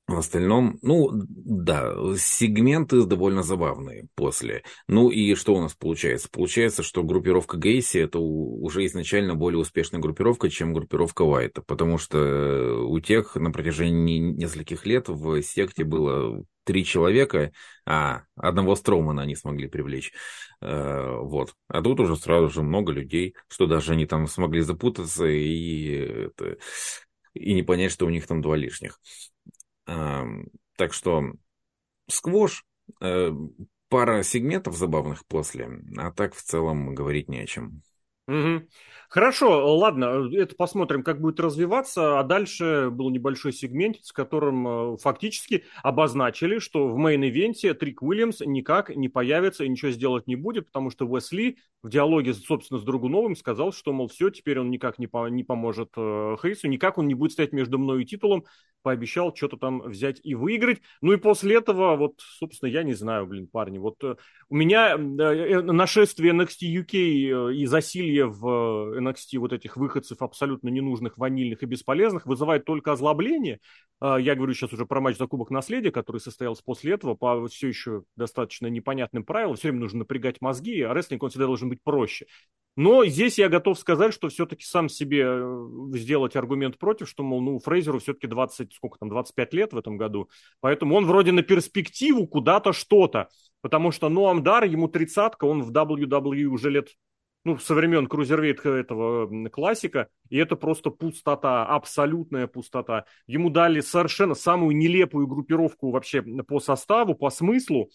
[0.08, 4.64] В остальном, ну, да, сегменты довольно забавные после.
[4.88, 6.28] Ну и что у нас получается?
[6.28, 12.84] Получается, что группировка Гейси это уже изначально более успешная группировка, чем группировка Уайта, потому что
[12.84, 17.52] у тех на протяжении нескольких лет в секте было три человека,
[17.86, 20.12] а одного Строумана они смогли привлечь.
[20.60, 21.54] Э, вот.
[21.68, 26.58] А тут уже сразу же много людей, что даже они там смогли запутаться и, это,
[27.34, 28.98] и не понять, что у них там два лишних.
[29.86, 31.24] Так что
[32.08, 32.64] сквош,
[33.00, 33.32] э,
[33.88, 37.82] пара сегментов забавных после, а так в целом говорить не о чем.
[38.28, 38.68] Угу.
[39.08, 42.20] Хорошо, ладно, это посмотрим, как будет развиваться.
[42.20, 48.40] А дальше был небольшой сегмент, с которым э, фактически обозначили, что в мейн-ивенте Трик Уильямс
[48.40, 52.84] никак не появится и ничего сделать не будет, потому что Уэсли в диалоге, собственно, с
[52.84, 56.96] Драгуновым сказал, что, мол, все, теперь он никак не, по не поможет э, Хейсу, никак
[56.96, 58.44] он не будет стоять между мной и титулом,
[58.82, 60.80] пообещал что-то там взять и выиграть.
[61.00, 64.16] Ну и после этого, вот, собственно, я не знаю, блин, парни, вот э,
[64.48, 66.94] у меня э, нашествие NXT UK
[67.50, 67.66] э, и
[68.12, 73.60] засилье в NXT вот этих выходцев абсолютно ненужных, ванильных и бесполезных вызывает только озлобление.
[74.00, 77.46] А, я говорю сейчас уже про матч за Кубок Наследия, который состоялся после этого по
[77.48, 79.56] все еще достаточно непонятным правилам.
[79.56, 82.26] Все время нужно напрягать мозги, а рестлинг, он всегда должен быть проще.
[82.74, 87.42] Но здесь я готов сказать, что все-таки сам себе э, сделать аргумент против, что, мол,
[87.42, 91.42] ну, Фрейзеру все-таки 20, сколько там, 25 лет в этом году, поэтому он вроде на
[91.42, 93.28] перспективу куда-то что-то,
[93.60, 96.88] потому что Ноам Дар, ему тридцатка, он в WWE уже лет
[97.44, 103.04] ну, со времен крузервейт этого классика, и это просто пустота, абсолютная пустота.
[103.26, 107.90] Ему дали совершенно самую нелепую группировку вообще по составу, по смыслу,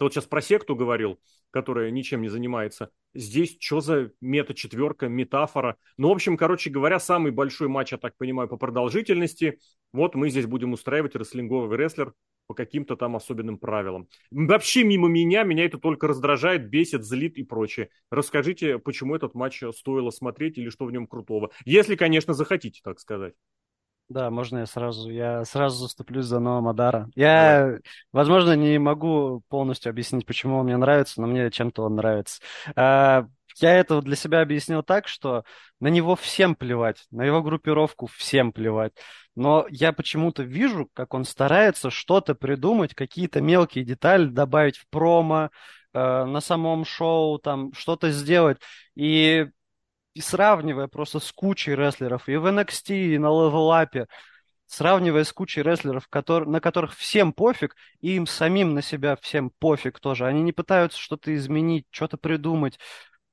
[0.00, 2.88] Ты вот сейчас про секту говорил, которая ничем не занимается.
[3.12, 5.76] Здесь что за мета-четверка, метафора?
[5.98, 9.58] Ну, в общем, короче говоря, самый большой матч, я так понимаю, по продолжительности.
[9.92, 12.14] Вот мы здесь будем устраивать рестлинговый рестлер
[12.46, 14.08] по каким-то там особенным правилам.
[14.30, 17.90] Вообще мимо меня, меня это только раздражает, бесит, злит и прочее.
[18.10, 21.50] Расскажите, почему этот матч стоило смотреть или что в нем крутого.
[21.66, 23.34] Если, конечно, захотите, так сказать.
[24.10, 27.08] Да, можно я сразу, я сразу заступлюсь за Ноа Мадара.
[27.14, 27.80] Я, Давай.
[28.12, 32.42] возможно, не могу полностью объяснить, почему он мне нравится, но мне чем-то он нравится.
[32.74, 33.26] А,
[33.60, 35.44] я это для себя объяснил так, что
[35.78, 38.94] на него всем плевать, на его группировку всем плевать.
[39.36, 45.50] Но я почему-то вижу, как он старается что-то придумать, какие-то мелкие детали добавить в промо,
[45.94, 48.58] э, на самом шоу, там что-то сделать.
[48.96, 49.46] И
[50.14, 54.06] и сравнивая просто с кучей рестлеров и в NXT, и на Up,
[54.66, 59.50] сравнивая с кучей рестлеров, который, на которых всем пофиг, и им самим на себя всем
[59.58, 60.26] пофиг тоже.
[60.26, 62.78] Они не пытаются что-то изменить, что-то придумать,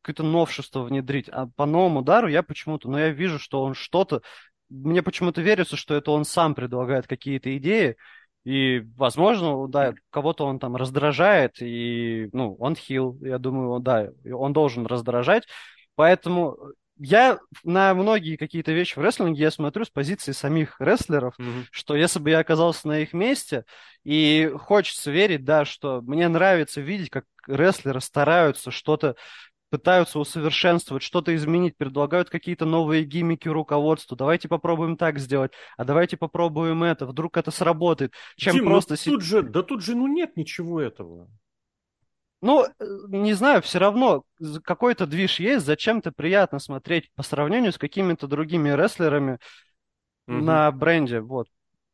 [0.02, 1.30] какое-то новшество внедрить.
[1.30, 4.22] А по новому удару я почему-то, но я вижу, что он что-то,
[4.70, 7.98] мне почему-то верится, что это он сам предлагает какие-то идеи,
[8.44, 14.54] и, возможно, да, кого-то он там раздражает, и, ну, он хил, я думаю, да, он
[14.54, 15.44] должен раздражать,
[15.98, 16.58] Поэтому
[17.00, 21.66] я на многие какие-то вещи в рестлинге я смотрю с позиции самих рестлеров, mm-hmm.
[21.72, 23.66] что если бы я оказался на их месте,
[24.04, 29.16] и хочется верить, да, что мне нравится видеть, как рестлеры стараются что-то
[29.70, 34.16] пытаются усовершенствовать, что-то изменить, предлагают какие-то новые гиммики руководству.
[34.16, 38.14] Давайте попробуем так сделать, а давайте попробуем это, вдруг это сработает.
[38.38, 38.96] Чем Дим, просто...
[39.06, 41.28] Ну, тут же, да тут же ну нет ничего этого.
[42.42, 42.70] Ну, э,
[43.08, 44.24] не знаю, все равно
[44.64, 49.40] какой-то движ есть, зачем-то приятно смотреть по сравнению с какими-то другими рестлерами
[50.28, 50.38] угу.
[50.38, 51.22] на бренде.
[51.22, 51.48] Вот.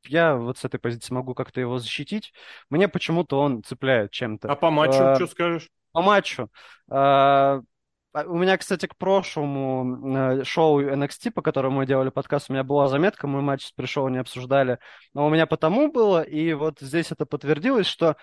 [0.06, 2.34] Я вот с этой позиции могу как-то его защитить.
[2.70, 4.52] Мне почему-то он цепляет чем-то.
[4.52, 5.70] А по матчу а, что скажешь?
[5.94, 6.50] По матчу.
[6.90, 7.62] А,
[8.14, 12.64] у меня, кстати, к прошлому э, шоу NXT, по которому мы делали подкаст, у меня
[12.64, 14.78] была заметка, мы матч с пришел не обсуждали,
[15.14, 18.18] но у меня потому было, и вот здесь это подтвердилось, что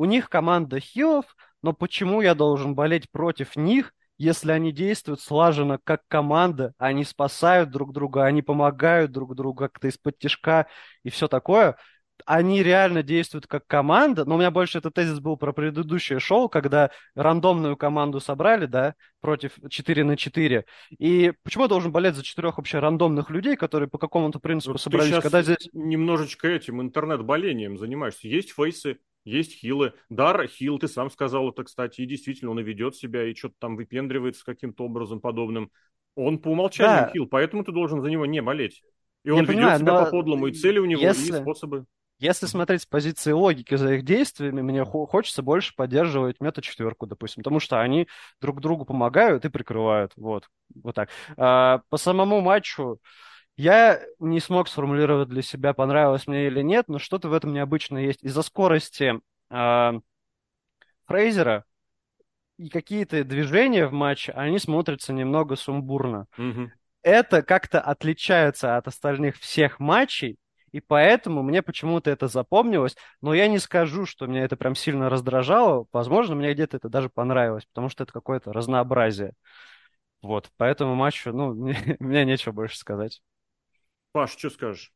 [0.00, 5.78] у них команда хилов, но почему я должен болеть против них, если они действуют слаженно
[5.84, 10.68] как команда, они спасают друг друга, они помогают друг другу как-то из-под тяжка
[11.02, 11.76] и все такое.
[12.24, 16.48] Они реально действуют как команда, но у меня больше этот тезис был про предыдущее шоу,
[16.48, 20.64] когда рандомную команду собрали, да, против 4 на 4.
[20.98, 24.80] И почему я должен болеть за четырех вообще рандомных людей, которые по какому-то принципу вот
[24.80, 25.68] собрались, когда здесь...
[25.74, 28.28] немножечко этим интернет-болением занимаешься.
[28.28, 29.92] Есть фейсы, есть хилы.
[30.08, 33.54] Дар хил, ты сам сказал это, кстати, и действительно он и ведет себя, и что-то
[33.58, 35.70] там выпендривается каким-то образом подобным.
[36.14, 37.10] Он по умолчанию да.
[37.12, 38.82] хил, поэтому ты должен за него не болеть.
[39.24, 41.38] И он Я ведет понимаю, себя по-подлому, и цели у него, если...
[41.38, 41.86] и способы.
[42.18, 47.60] Если смотреть с позиции логики за их действиями, мне хочется больше поддерживать мета-четверку, допустим, потому
[47.60, 48.08] что они
[48.42, 50.12] друг другу помогают и прикрывают.
[50.16, 51.08] Вот, вот так.
[51.38, 52.98] А, по самому матчу
[53.60, 58.02] я не смог сформулировать для себя, понравилось мне или нет, но что-то в этом необычное
[58.02, 58.22] есть.
[58.22, 59.20] Из-за скорости
[59.50, 59.92] э,
[61.04, 61.64] Фрейзера
[62.56, 66.26] и какие-то движения в матче, они смотрятся немного сумбурно.
[66.38, 66.70] Угу.
[67.02, 70.38] Это как-то отличается от остальных всех матчей,
[70.72, 75.10] и поэтому мне почему-то это запомнилось, но я не скажу, что меня это прям сильно
[75.10, 75.86] раздражало.
[75.92, 79.34] Возможно, мне где-то это даже понравилось, потому что это какое-то разнообразие.
[80.22, 83.20] Вот, поэтому матчу, ну, мне, мне нечего больше сказать.
[84.12, 84.92] Паш, что скажешь?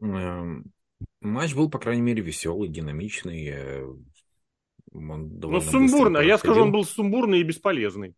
[0.00, 0.72] Эм,
[1.20, 3.46] матч был, по крайней мере, веселый, динамичный.
[3.48, 3.86] Э,
[4.92, 6.20] ну, сумбурный.
[6.20, 8.14] А я скажу, он был сумбурный и бесполезный.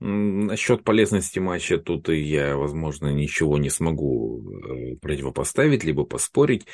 [0.00, 6.66] Насчет полезности матча тут я, возможно, ничего не смогу э, противопоставить, либо поспорить.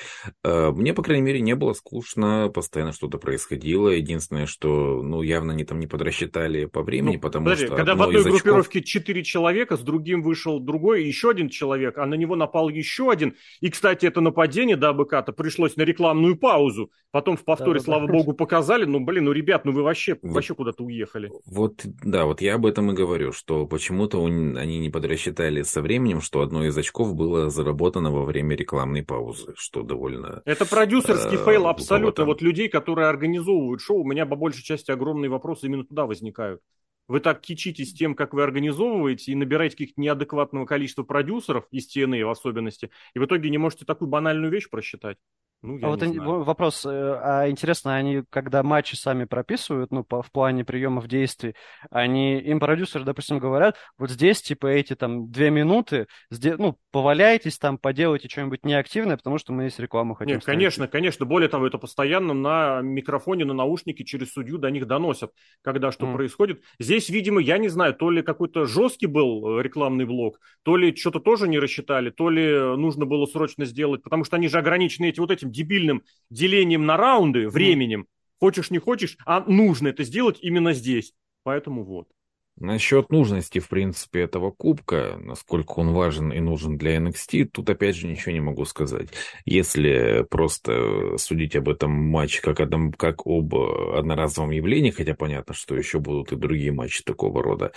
[0.42, 3.88] Э, мне, по крайней мере, не было скучно, постоянно что-то происходило.
[3.88, 7.76] Единственное, что, ну, явно они там не подрасчитали по времени, ну, потому подожди, что...
[7.76, 12.14] Когда в одной группировке четыре человека, с другим вышел другой, еще один человек, а на
[12.14, 13.36] него напал еще один.
[13.60, 16.90] И, кстати, это нападение Даббы Като пришлось на рекламную паузу.
[17.10, 18.12] Потом в повторе, да, слава да.
[18.12, 18.84] богу, показали.
[18.84, 21.30] Ну, блин, ну, ребят, ну вы вообще, вот, вообще куда-то уехали.
[21.46, 25.80] Вот, да, вот я об этом и говорю говорю, что почему-то они не подрасчитали со
[25.82, 30.42] временем, что одно из очков было заработано во время рекламной паузы, что довольно...
[30.44, 32.24] Это продюсерский э, fail абсолютно.
[32.24, 36.60] Вот людей, которые организовывают шоу, у меня по большей части огромные вопросы именно туда возникают.
[37.06, 42.24] Вы так кичитесь тем, как вы организовываете, и набираете каких-то неадекватного количества продюсеров, из TNA
[42.24, 45.18] в особенности, и в итоге не можете такую банальную вещь просчитать.
[45.66, 50.22] Ну, а вот они, вопрос, э, а интересно, они когда матчи сами прописывают, ну, по,
[50.22, 51.54] в плане приемов действий,
[51.90, 57.58] они, им продюсеры, допустим, говорят, вот здесь, типа, эти там две минуты, здесь, ну, поваляйтесь
[57.58, 60.58] там, поделайте что-нибудь неактивное, потому что мы есть рекламу хотим Нет, ставить.
[60.58, 61.24] конечно, конечно.
[61.24, 66.04] Более того, это постоянно на микрофоне, на наушнике через судью до них доносят, когда что
[66.04, 66.12] mm.
[66.12, 66.62] происходит.
[66.78, 70.94] Здесь, видимо, я не знаю, то ли какой-то жесткий был э, рекламный блок, то ли
[70.94, 75.06] что-то тоже не рассчитали, то ли нужно было срочно сделать, потому что они же ограничены
[75.06, 78.06] эти вот этим дебильным делением на раунды, временем,
[78.38, 81.14] хочешь не хочешь, а нужно это сделать именно здесь.
[81.44, 82.08] Поэтому вот.
[82.56, 87.96] Насчет нужности, в принципе, этого кубка, насколько он важен и нужен для NXT, тут опять
[87.96, 89.08] же ничего не могу сказать.
[89.44, 95.74] Если просто судить об этом матче как, одном, как об одноразовом явлении, хотя понятно, что
[95.76, 97.72] еще будут и другие матчи такого рода,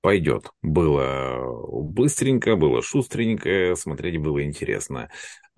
[0.00, 0.50] пойдет.
[0.62, 1.46] Было
[1.82, 5.10] быстренько, было шустренько, смотреть было интересно.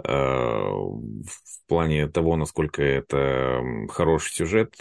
[0.05, 4.75] А, в плане того, насколько это хороший сюжет,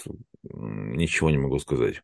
[0.44, 2.02] ничего не могу сказать.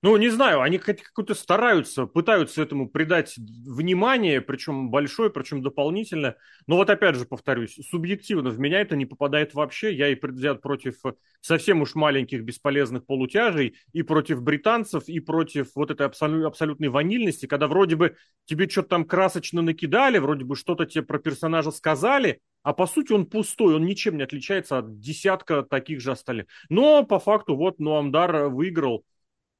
[0.00, 6.36] Ну, не знаю, они как-то стараются, пытаются этому придать внимание, причем большое, причем дополнительно.
[6.68, 9.92] Но вот опять же повторюсь, субъективно в меня это не попадает вообще.
[9.92, 10.94] Я и предвзят против
[11.40, 17.46] совсем уж маленьких бесполезных полутяжей, и против британцев, и против вот этой абсолют, абсолютной ванильности,
[17.46, 22.38] когда вроде бы тебе что-то там красочно накидали, вроде бы что-то тебе про персонажа сказали,
[22.62, 26.46] а по сути он пустой, он ничем не отличается от десятка таких же остальных.
[26.68, 29.04] Но по факту вот Нуамдар выиграл,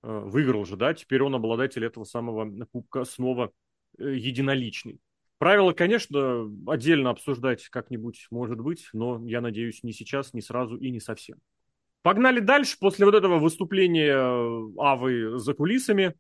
[0.03, 3.53] выиграл же, да, теперь он обладатель этого самого кубка снова
[3.99, 5.01] э, единоличный.
[5.39, 10.91] Правила, конечно, отдельно обсуждать как-нибудь может быть, но я надеюсь, не сейчас, не сразу и
[10.91, 11.39] не совсем.
[12.03, 12.77] Погнали дальше.
[12.81, 16.15] После вот этого выступления э, Авы за кулисами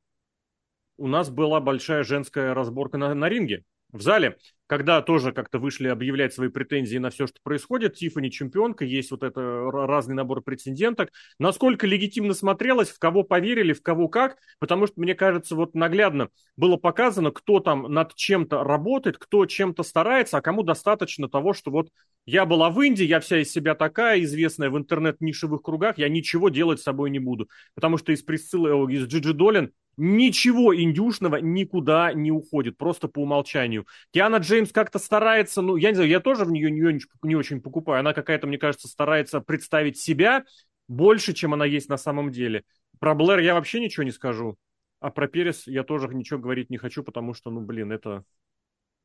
[0.96, 4.36] у нас была большая женская разборка на, на ринге, в зале
[4.68, 9.22] когда тоже как-то вышли объявлять свои претензии на все, что происходит, Тиффани чемпионка, есть вот
[9.22, 9.40] это
[9.72, 11.10] разный набор претенденток.
[11.38, 16.28] Насколько легитимно смотрелось, в кого поверили, в кого как, потому что, мне кажется, вот наглядно
[16.56, 21.70] было показано, кто там над чем-то работает, кто чем-то старается, а кому достаточно того, что
[21.70, 21.88] вот
[22.26, 26.50] я была в Индии, я вся из себя такая, известная в интернет-нишевых кругах, я ничего
[26.50, 27.48] делать с собой не буду.
[27.74, 33.86] Потому что из Присциллы, из Джиджи Долин ничего индюшного никуда не уходит, просто по умолчанию.
[34.12, 37.60] Киана Джеймс как-то старается, ну, я не знаю, я тоже в нее не, не очень
[37.60, 38.00] покупаю.
[38.00, 40.44] Она какая-то, мне кажется, старается представить себя
[40.88, 42.64] больше, чем она есть на самом деле.
[42.98, 44.56] Про Блэр я вообще ничего не скажу.
[45.00, 48.24] А про Перес я тоже ничего говорить не хочу, потому что, ну, блин, это,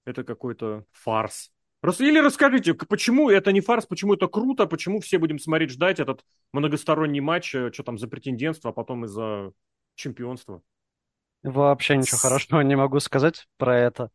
[0.05, 1.51] это какой-то фарс.
[1.99, 6.23] Или расскажите, почему это не фарс, почему это круто, почему все будем смотреть, ждать этот
[6.51, 9.51] многосторонний матч, э, что там за претендентство, а потом и за
[9.93, 10.63] чемпионство.
[11.43, 14.09] Вообще ничего хорошего не могу сказать про это.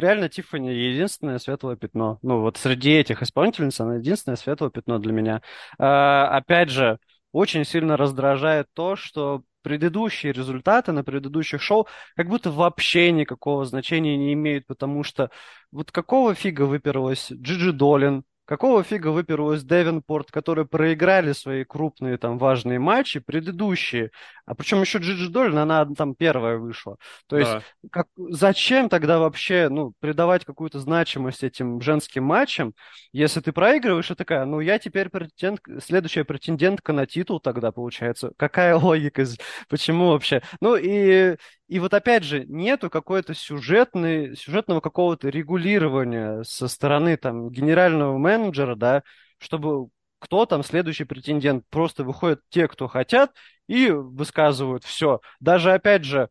[0.00, 2.18] Реально Тиффани единственное светлое пятно.
[2.22, 5.42] Ну вот среди этих исполнительниц она единственное светлое пятно для меня.
[5.78, 6.98] Э, опять же,
[7.32, 11.86] очень сильно раздражает то, что предыдущие результаты на предыдущих шоу
[12.16, 15.30] как будто вообще никакого значения не имеют, потому что
[15.70, 22.36] вот какого фига выперлась Джиджи Долин, Какого фига выперлась Девенпорт, которые проиграли свои крупные там
[22.36, 24.10] важные матчи, предыдущие,
[24.50, 26.96] а причем еще Джиджи Долин, она там первая вышла.
[27.28, 27.62] То есть да.
[27.92, 32.74] как, зачем тогда вообще ну, придавать какую-то значимость этим женским матчам,
[33.12, 38.32] если ты проигрываешь, и такая, ну я теперь претендент, следующая претендентка на титул тогда получается.
[38.36, 39.24] Какая логика?
[39.68, 40.42] Почему вообще?
[40.60, 41.36] Ну и
[41.68, 48.74] и вот опять же, нету какой-то сюжетной, сюжетного какого-то регулирования со стороны там генерального менеджера,
[48.74, 49.04] да,
[49.38, 49.90] чтобы
[50.20, 51.64] кто там следующий претендент.
[51.70, 53.32] Просто выходят те, кто хотят,
[53.66, 55.20] и высказывают все.
[55.40, 56.28] Даже, опять же,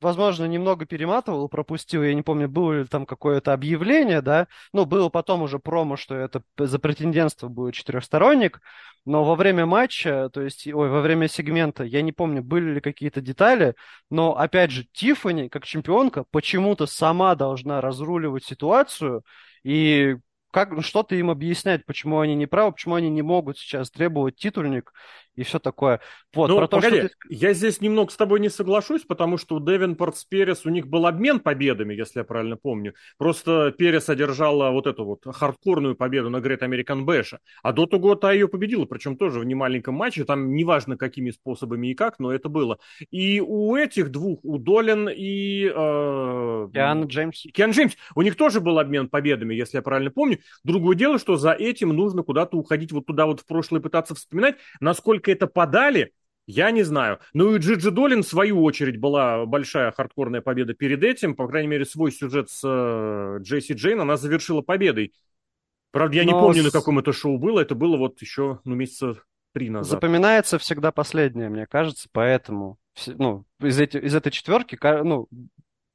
[0.00, 5.08] возможно, немного перематывал, пропустил, я не помню, было ли там какое-то объявление, да, ну, было
[5.08, 8.60] потом уже промо, что это за претендентство будет четырехсторонник,
[9.04, 12.80] но во время матча, то есть, ой, во время сегмента, я не помню, были ли
[12.80, 13.74] какие-то детали,
[14.10, 19.24] но, опять же, Тиффани, как чемпионка, почему-то сама должна разруливать ситуацию,
[19.64, 20.16] и
[20.50, 24.36] как ну, что-то им объяснять, почему они не правы, почему они не могут сейчас требовать
[24.36, 24.92] титульник
[25.36, 26.00] и все такое.
[26.34, 27.14] Вот, ну, про то, погоди, что ты...
[27.28, 30.88] я здесь немного с тобой не соглашусь, потому что у Девинпорт с Перес у них
[30.88, 32.94] был обмен победами, если я правильно помню.
[33.18, 38.14] Просто Перес одержала вот эту вот хардкорную победу на Great American Bash, а до того
[38.14, 42.32] та ее победила, причем тоже в немаленьком матче, там неважно какими способами и как, но
[42.32, 42.78] это было.
[43.10, 45.70] И у этих двух, у Долин и...
[45.74, 46.68] Э...
[46.72, 47.42] Киан Джеймс.
[47.52, 50.38] Киан Джеймс, у них тоже был обмен победами, если я правильно помню.
[50.64, 54.56] Другое дело, что за этим нужно куда-то уходить вот туда вот в прошлое пытаться вспоминать,
[54.80, 56.12] насколько это подали,
[56.46, 57.18] Я не знаю.
[57.34, 61.34] Ну и Джиджи Долин, в свою очередь, была большая хардкорная победа перед этим.
[61.34, 65.12] По крайней мере, свой сюжет с э, Джесси Джейн она завершила победой.
[65.90, 66.64] Правда, я Но не помню, с...
[66.66, 67.60] на каком это шоу было.
[67.60, 69.20] Это было вот еще ну, месяца
[69.54, 69.92] три назад.
[69.92, 75.28] Запоминается всегда последнее, мне кажется, поэтому ну, из, эти, из этой четверки ну,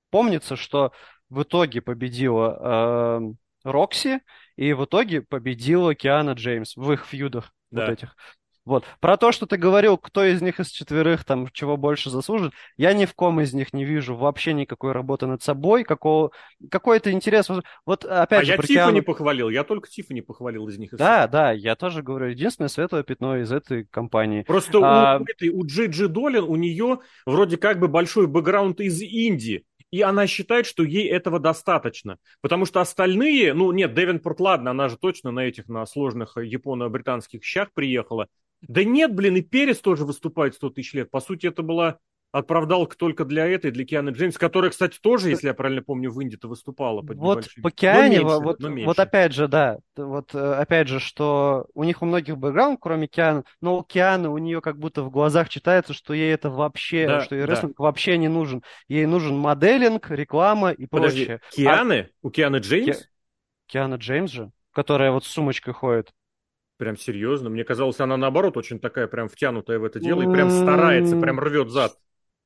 [0.10, 0.92] помнится, что
[1.30, 4.22] в итоге победила э, Рокси,
[4.56, 7.86] и в итоге победила Киана Джеймс в их фьюдах да.
[7.86, 8.16] вот этих.
[8.64, 8.86] Вот.
[9.00, 12.94] Про то, что ты говорил, кто из них из четверых там чего больше заслужит, я
[12.94, 16.32] ни в ком из них не вижу вообще никакой работы над собой, какого,
[16.70, 17.50] какой-то интерес.
[17.86, 18.94] Вот опять а же, я Тифа Киану...
[18.94, 20.92] не похвалил, я только Тифа не похвалил из них.
[20.92, 24.44] Да, да, я тоже говорю, единственное светлое пятно из этой компании.
[24.44, 25.20] Просто а...
[25.20, 30.02] у, этой, у Джиджи Долин, у нее вроде как бы большой бэкграунд из Индии и
[30.02, 32.18] она считает, что ей этого достаточно.
[32.40, 37.44] Потому что остальные, ну нет, Девинпорт, ладно, она же точно на этих, на сложных японо-британских
[37.44, 38.28] щах приехала.
[38.62, 41.12] Да нет, блин, и Перес тоже выступает 100 тысяч лет.
[41.12, 41.98] По сути, это была
[42.32, 46.20] оправдалка только для этой, для Кианы Джеймс, которая, кстати, тоже, если я правильно помню, в
[46.20, 47.02] Индии-то выступала.
[47.02, 51.84] Под вот по Киане, вот, вот опять же, да, вот э, опять же, что у
[51.84, 55.50] них у многих бэкграунд, кроме Кианы, но у Кианы у нее как будто в глазах
[55.50, 57.52] читается, что ей это вообще, да, что ей да.
[57.52, 58.64] рестлинг вообще не нужен.
[58.88, 61.42] Ей нужен моделинг, реклама и Подожди, прочее.
[61.52, 62.10] Кианы?
[62.10, 62.28] А...
[62.28, 62.98] У Кианы Джеймс?
[62.98, 63.06] Ки...
[63.68, 66.12] Киана Джеймс же, которая вот с сумочкой ходит.
[66.82, 67.52] Прям серьезно.
[67.52, 71.40] Мне казалось, она наоборот очень такая прям втянутая в это дело и прям старается, прям
[71.40, 71.94] рвет зад.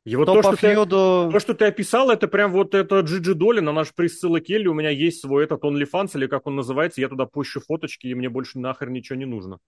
[0.04, 1.28] И вот то, что фьюду...
[1.28, 4.74] ты, то, что ты описал, это прям вот это Джиджи Долин, она же Келли, у
[4.74, 8.28] меня есть свой этот OnlyFans, или как он называется, я туда пущу фоточки, и мне
[8.28, 9.60] больше нахер ничего не нужно.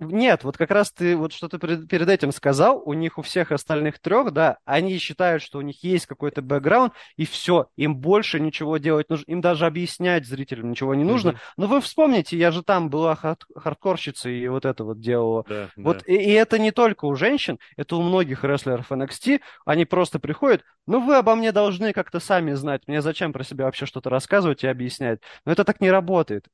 [0.00, 3.52] Нет, вот как раз ты, вот что ты перед, этим сказал, у них у всех
[3.52, 8.40] остальных трех, да, они считают, что у них есть какой-то бэкграунд, и все, им больше
[8.40, 11.30] ничего делать нужно, им даже объяснять зрителям ничего не нужно.
[11.30, 11.38] Mm-hmm.
[11.58, 15.44] Но вы вспомните, я же там была хард- хардкорщицей и вот это вот делала.
[15.48, 16.12] Да, вот, да.
[16.12, 20.64] И, и это не только у женщин, это у многих рестлеров NXT, они просто приходят,
[20.88, 24.64] ну вы обо мне должны как-то сами знать, мне зачем про себя вообще что-то рассказывать
[24.64, 25.20] и объяснять.
[25.44, 26.46] Но это так не работает.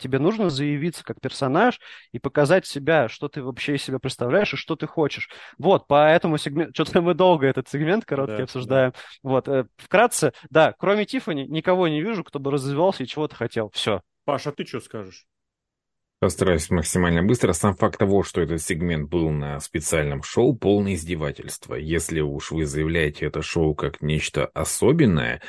[0.00, 1.78] Тебе нужно заявиться как персонаж
[2.12, 5.28] и показать себя себя, что ты вообще из себя представляешь и что ты хочешь.
[5.58, 8.92] Вот, по этому сегменту, что-то мы долго этот сегмент короткий да, обсуждаем.
[8.92, 8.98] Да.
[9.22, 13.70] Вот, э, вкратце, да, кроме Тифани никого не вижу, кто бы развивался и чего-то хотел.
[13.74, 14.02] Все.
[14.24, 15.26] Паша, ты что скажешь?
[16.18, 17.52] Постараюсь максимально быстро.
[17.52, 21.74] Сам факт того, что этот сегмент был на специальном шоу, полное издевательство.
[21.74, 25.42] Если уж вы заявляете это шоу как нечто особенное,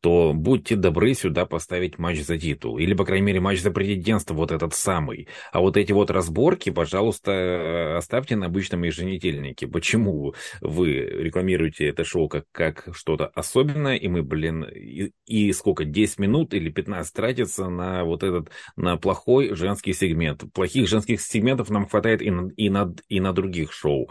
[0.00, 2.78] то будьте добры сюда поставить матч за титул.
[2.78, 5.28] Или, по крайней мере, матч за президентство, вот этот самый.
[5.52, 9.66] А вот эти вот разборки, пожалуйста, э, оставьте на обычном еженедельнике.
[9.66, 15.84] Почему вы рекламируете это шоу как, как что-то особенное, и мы, блин, и, и сколько,
[15.84, 20.44] 10 минут или 15 тратится на вот этот, на плохой женский сегмент.
[20.52, 24.10] Плохих женских сегментов нам хватает и на, и на, и на других шоу.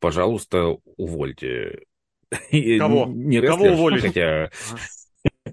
[0.00, 1.80] Пожалуйста, увольте.
[2.78, 3.06] Кого?
[3.08, 4.02] Не Кого уволить?
[4.02, 4.50] Хотя...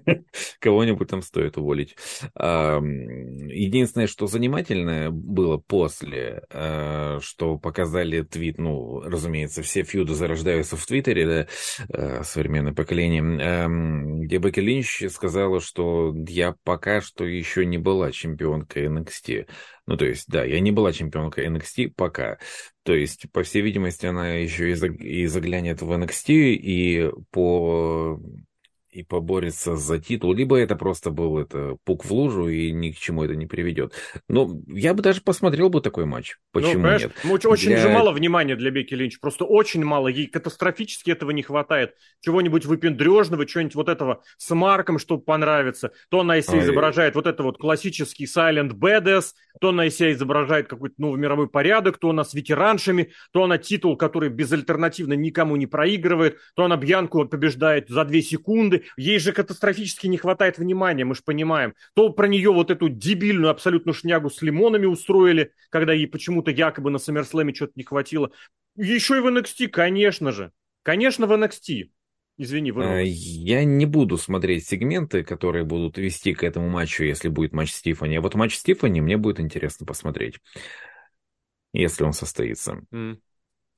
[0.60, 1.96] Кого-нибудь там стоит уволить.
[2.34, 10.84] Единственное, что занимательное было после, а, что показали твит, ну, разумеется, все фьюды зарождаются в
[10.86, 11.46] Твиттере, да,
[11.88, 18.86] а, современное поколение, где Бекки Линч сказала, что я пока что еще не была чемпионкой
[18.86, 19.46] NXT.
[19.86, 22.38] Ну, то есть, да, я не была чемпионкой NXT пока.
[22.82, 28.20] То есть, по всей видимости, она еще и заглянет в NXT, и по
[28.96, 32.96] и поборется за титул, либо это просто был это пук в лужу и ни к
[32.96, 33.92] чему это не приведет.
[34.26, 36.36] Но я бы даже посмотрел бы такой матч.
[36.54, 37.12] Ну, Почему ну, нет?
[37.44, 37.78] Очень для...
[37.78, 40.08] же мало внимания для Бекки Линч, просто очень мало.
[40.08, 41.92] Ей катастрофически этого не хватает.
[42.22, 45.90] Чего-нибудь выпендрежного, чего-нибудь вот этого с Марком, чтобы понравиться.
[46.08, 50.12] То она из себя изображает вот это вот классический Silent Badass, то она из себя
[50.12, 55.56] изображает какой-то новый мировой порядок, то она с ветераншами, то она титул, который безальтернативно никому
[55.56, 61.04] не проигрывает, то она Бьянку побеждает за две секунды, ей же катастрофически не хватает внимания,
[61.04, 61.74] мы же понимаем.
[61.94, 66.90] То про нее вот эту дебильную абсолютно шнягу с лимонами устроили, когда ей почему-то якобы
[66.90, 68.30] на Саммерслэме что-то не хватило.
[68.76, 70.52] Еще и в NXT, конечно же.
[70.82, 71.90] Конечно, в NXT.
[72.38, 72.98] Извини, вырвалось.
[72.98, 77.72] А, я не буду смотреть сегменты, которые будут вести к этому матчу, если будет матч
[77.72, 78.16] Стифани.
[78.16, 80.40] А вот матч Стифани мне будет интересно посмотреть,
[81.72, 82.82] если он состоится.
[82.92, 83.18] Mm.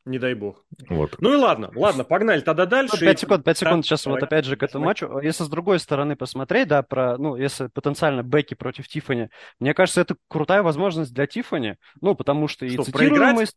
[0.09, 0.65] Не дай бог.
[0.89, 1.17] Вот.
[1.21, 2.99] Ну и ладно, ладно, погнали тогда дальше.
[2.99, 4.21] Пять секунд, пять секунд, сейчас давай.
[4.21, 5.19] вот опять же к этому матчу.
[5.19, 9.29] Если с другой стороны посмотреть, да, про, ну, если потенциально Бекки против Тифани,
[9.61, 13.55] мне кажется, это крутая возможность для Тифани, ну, потому что, что и цитируемость...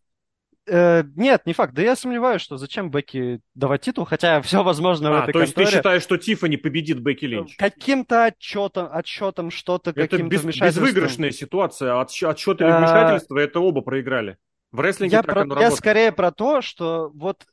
[0.67, 1.73] Э, нет, не факт.
[1.73, 5.39] Да я сомневаюсь, что зачем Бекки давать титул, хотя все возможно а, в этой то
[5.39, 5.71] есть конторе.
[5.71, 7.55] ты считаешь, что Тифани победит Бекки Линч?
[7.55, 11.97] Каким-то отчетом, отчетом что-то, каким-то Это без, безвыигрышная ситуация.
[11.97, 13.41] От, отчет или вмешательство, а...
[13.41, 14.37] это оба проиграли.
[14.71, 15.75] В рестлинге Я, про, я работает.
[15.75, 17.45] скорее про то, что вот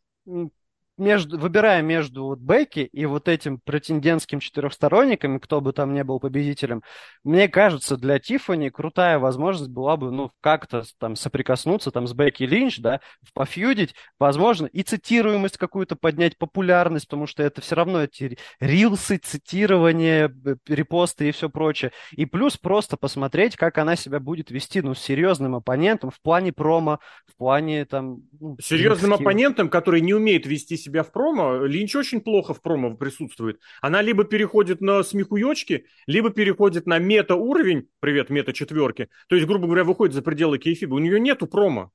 [0.98, 6.20] между, выбирая между вот Бекки и вот этим претендентским четырехсторонниками, кто бы там не был
[6.20, 6.82] победителем,
[7.24, 12.42] мне кажется, для Тиффани крутая возможность была бы, ну, как-то там соприкоснуться там с Бекки
[12.44, 13.00] Линч, да,
[13.34, 20.28] пофьюдить, возможно, и цитируемость какую-то поднять, популярность, потому что это все равно эти рилсы, цитирование,
[20.28, 21.92] б- репосты и все прочее.
[22.12, 26.52] И плюс просто посмотреть, как она себя будет вести, ну, с серьезным оппонентом в плане
[26.52, 28.22] промо, в плане там...
[28.40, 32.96] ну, Серьезным оппонентом, который не умеет вести себя в промо, Линч очень плохо в промо
[32.96, 33.60] присутствует.
[33.80, 39.84] Она либо переходит на смехуёчки, либо переходит на мета-уровень, привет, мета-четверки, то есть, грубо говоря,
[39.84, 40.94] выходит за пределы кейфиба.
[40.94, 41.92] У нее нету промо.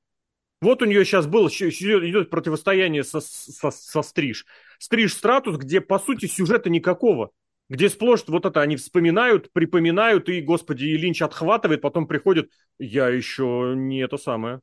[0.60, 4.46] Вот у нее сейчас было, идет противостояние со, со, со Стриж.
[4.78, 7.30] Стриж стратус, где, по сути, сюжета никакого.
[7.68, 13.08] Где сплошь вот это они вспоминают, припоминают, и, господи, и Линч отхватывает, потом приходит, я
[13.08, 14.60] еще не это самое.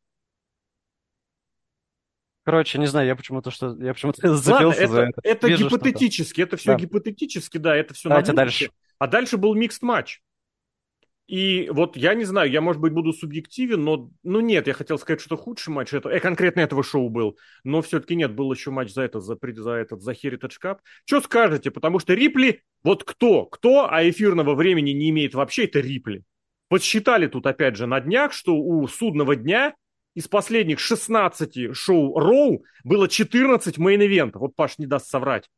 [2.43, 3.75] Короче, не знаю, я почему-то что...
[3.79, 5.21] Я почему-то Ладно, зацепился это, за это.
[5.23, 6.77] это Вижу гипотетически, это все Да.
[6.77, 8.71] гипотетически, да, это все Давайте дальше.
[8.97, 10.21] А дальше был микс матч.
[11.27, 14.99] И вот я не знаю, я, может быть, буду субъективен, но, ну нет, я хотел
[14.99, 18.69] сказать, что худший матч, это, э, конкретно этого шоу был, но все-таки нет, был еще
[18.69, 20.79] матч за это, за, за этот, за Heritage Cup.
[21.05, 25.79] Что скажете, потому что Рипли, вот кто, кто, а эфирного времени не имеет вообще, это
[25.79, 26.23] Рипли.
[26.67, 29.73] Подсчитали тут, опять же, на днях, что у судного дня
[30.13, 34.39] из последних 16 шоу Роу было 14 мейн-ивентов.
[34.39, 35.49] Вот Паш не даст соврать.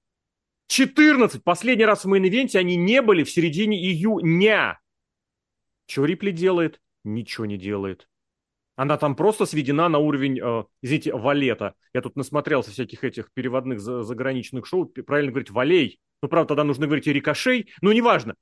[0.67, 1.43] 14!
[1.43, 4.79] Последний раз в мейн-ивенте они не были в середине июня.
[5.87, 6.79] Что Рипли делает?
[7.03, 8.07] Ничего не делает.
[8.75, 11.75] Она там просто сведена на уровень, э, извините, валета.
[11.93, 14.85] Я тут насмотрелся всяких этих переводных за- заграничных шоу.
[14.85, 15.99] Правильно говорить валей.
[16.23, 17.71] Ну, правда, тогда нужно говорить и рикошей.
[17.81, 18.35] Ну, неважно.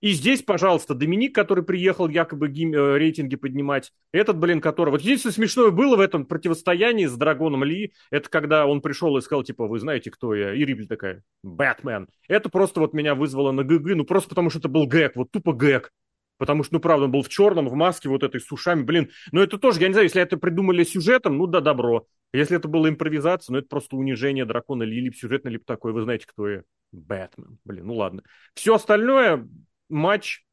[0.00, 3.90] И здесь, пожалуйста, Доминик, который приехал якобы гим- э, рейтинги поднимать.
[4.12, 4.90] Этот, блин, который...
[4.90, 9.22] Вот единственное смешное было в этом противостоянии с Драгоном Ли, это когда он пришел и
[9.22, 10.54] сказал, типа, вы знаете, кто я?
[10.54, 12.08] И Рипли такая, Бэтмен.
[12.28, 15.30] Это просто вот меня вызвало на ГГ, ну, просто потому что это был гэг, вот
[15.30, 15.90] тупо гэг.
[16.36, 19.10] Потому что, ну, правда, он был в черном, в маске вот этой с ушами, блин.
[19.32, 22.06] Но это тоже, я не знаю, если это придумали сюжетом, ну да, добро.
[22.32, 26.26] Если это было импровизация, ну это просто унижение дракона, либо сюжетно, либо такое, вы знаете,
[26.26, 26.62] кто я.
[26.90, 27.58] Бэтмен.
[27.64, 28.22] Блин, ну ладно.
[28.54, 29.48] Все остальное,
[29.88, 30.44] матч,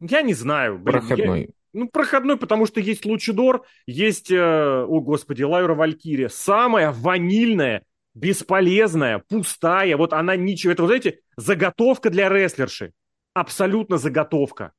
[0.00, 0.78] я не знаю.
[0.78, 1.50] Блин, я- Проходной.
[1.72, 4.38] ну, проходной, потому что есть Лучидор, есть, э,
[4.84, 6.28] о господи, Лайра Валькирия.
[6.28, 7.84] Самая ванильная,
[8.14, 9.96] бесполезная, пустая.
[9.96, 10.72] Вот она ничего.
[10.72, 12.92] Это, вот знаете, заготовка для рестлерши.
[13.32, 14.72] Абсолютно заготовка.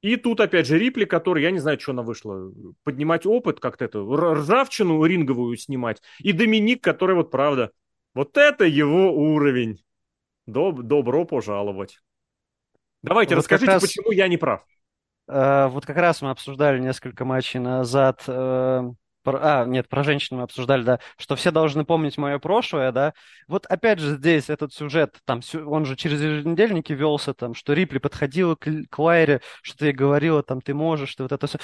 [0.00, 2.52] И тут, опять же, Рипли, который, я не знаю, что она вышла,
[2.82, 6.02] поднимать опыт, как-то это, ржавчину ринговую снимать.
[6.18, 7.70] И Доминик, который вот, правда,
[8.14, 9.82] вот это его уровень.
[10.46, 12.00] Доб- добро пожаловать.
[13.04, 14.64] Давайте, Вот расскажите, раз- почему я не прав.
[15.28, 18.22] Э, Вот как раз мы обсуждали несколько матчей назад.
[18.26, 18.82] э,
[19.22, 23.14] про- А, нет, про женщин мы обсуждали, да, что все должны помнить мое прошлое, да.
[23.48, 27.98] Вот опять же здесь этот сюжет, там, он же через еженедельники велся, там, что Рипли
[27.98, 31.58] подходила к, к Лайре, что-то ей говорила, там, ты можешь, ты вот это все.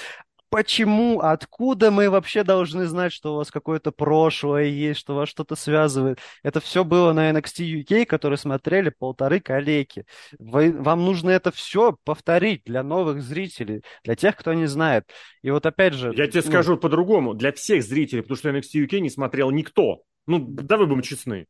[0.51, 5.55] Почему, откуда мы вообще должны знать, что у вас какое-то прошлое есть, что вас что-то
[5.55, 6.19] связывает?
[6.43, 10.05] Это все было на NXT UK, который смотрели полторы коллеги.
[10.41, 15.09] Вы- вам нужно это все повторить для новых зрителей, для тех, кто не знает.
[15.43, 16.13] И вот опять же...
[16.17, 20.03] Я тебе ну, скажу по-другому, для всех зрителей, потому что NXT UK не смотрел никто.
[20.27, 21.47] Ну, давай будем честны.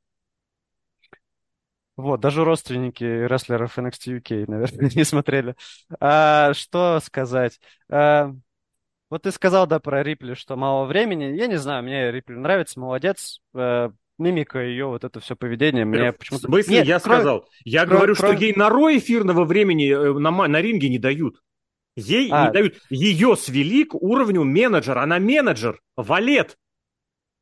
[1.96, 5.54] Вот, даже родственники рестлеров NXT UK, наверное, не смотрели.
[6.00, 7.58] А, что сказать?
[7.90, 8.32] А,
[9.10, 11.36] вот ты сказал, да, про Рипли, что мало времени.
[11.36, 13.40] Я не знаю, мне Рипли нравится, молодец.
[13.54, 16.46] А, мимика ее, вот это все поведение, мне в почему-то...
[16.46, 17.48] смысле, Нет, я кроме- сказал?
[17.64, 20.98] Я кроме- говорю, кроме- что ей на Ро эфирного времени э, на, на ринге не
[20.98, 21.40] дают.
[21.96, 22.46] Ей А.
[22.46, 22.74] не дают.
[22.88, 25.02] Ее свели к уровню менеджера.
[25.02, 26.56] Она менеджер, валет.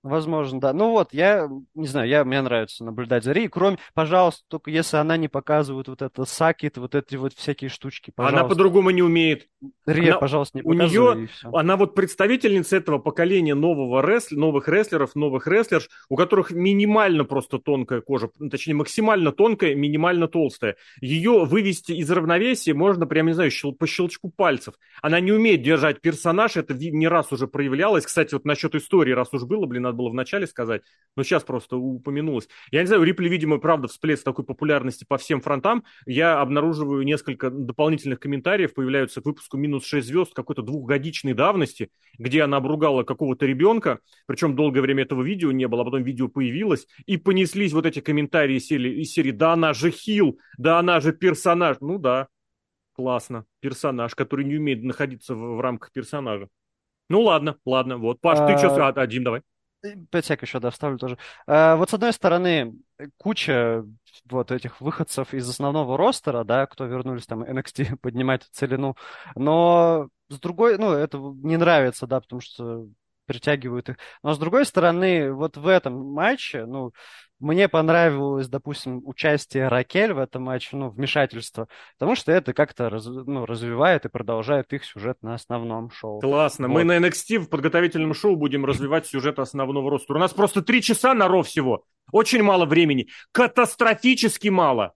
[0.05, 0.73] Возможно, да.
[0.73, 3.49] Ну вот, я не знаю, я, мне нравится наблюдать за Ри.
[3.49, 8.13] Кроме, пожалуйста, только если она не показывает вот это сакит, вот эти вот всякие штучки,
[8.17, 8.49] Она пожалуйста.
[8.55, 9.49] по-другому не умеет.
[9.87, 11.51] Ри, она- пожалуйста, не у показывай, и всё.
[11.53, 14.37] Она вот представительница этого поколения нового ресл...
[14.37, 20.29] новых рестлеров, новых рестлерш, у которых минимально просто тонкая кожа, ну, точнее максимально тонкая, минимально
[20.29, 20.77] толстая.
[21.01, 24.75] Ее вывести из равновесия можно прям, не знаю, щел- по щелчку пальцев.
[25.03, 28.07] Она не умеет держать персонаж, это не раз уже проявлялось.
[28.07, 30.83] Кстати, вот насчет истории, раз уж было, блин, надо было вначале сказать,
[31.17, 32.49] но сейчас просто упомянулось.
[32.71, 35.85] Я не знаю, у Рипли, видимо, правда, всплеск такой популярности по всем фронтам.
[36.07, 42.43] Я обнаруживаю несколько дополнительных комментариев, появляются к выпуску «Минус 6 звезд» какой-то двухгодичной давности, где
[42.43, 46.87] она обругала какого-то ребенка, причем долгое время этого видео не было, а потом видео появилось,
[47.07, 50.39] и понеслись вот эти комментарии из серии, из серии «Да она же хил!
[50.57, 52.29] Да она же персонаж!» Ну да,
[52.93, 56.49] классно, персонаж, который не умеет находиться в, в рамках персонажа.
[57.09, 58.21] Ну ладно, ладно, вот.
[58.21, 59.43] Паш, ты что, а, Дим, давай.
[60.11, 61.19] Пять сек еще, да, вставлю тоже.
[61.47, 62.75] А, вот с одной стороны,
[63.17, 63.85] куча
[64.25, 68.97] вот этих выходцев из основного ростера, да, кто вернулись там NXT поднимать целину,
[69.35, 72.87] но с другой, ну, это не нравится, да, потому что
[73.27, 73.97] притягивают их.
[74.23, 76.93] Но с другой стороны, вот в этом матче, ну,
[77.41, 81.69] мне понравилось, допустим, участие Ракель в этом матче, ну, вмешательство,
[81.99, 86.21] потому что это как-то раз, ну, развивает и продолжает их сюжет на основном шоу.
[86.21, 86.69] Классно.
[86.69, 86.75] Вот.
[86.75, 90.15] Мы на NXT в подготовительном шоу будем развивать сюжет основного роста.
[90.15, 91.85] У нас просто три часа на Ро всего.
[92.11, 93.09] Очень мало времени.
[93.33, 94.95] Катастрофически мало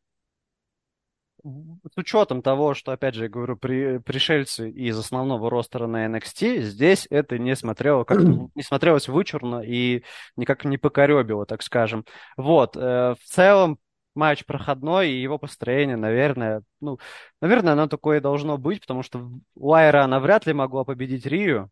[1.45, 6.61] с учетом того, что, опять же, я говорю, при, пришельцы из основного ростера на NXT,
[6.61, 8.19] здесь это не смотрело как
[8.55, 10.05] не смотрелось вычурно и
[10.37, 12.05] никак не покоребило, так скажем.
[12.37, 13.79] Вот, э, в целом
[14.15, 16.99] матч проходной, и его построение, наверное, ну,
[17.41, 21.71] наверное, оно такое должно быть, потому что Лайра, она вряд ли могла победить Рию,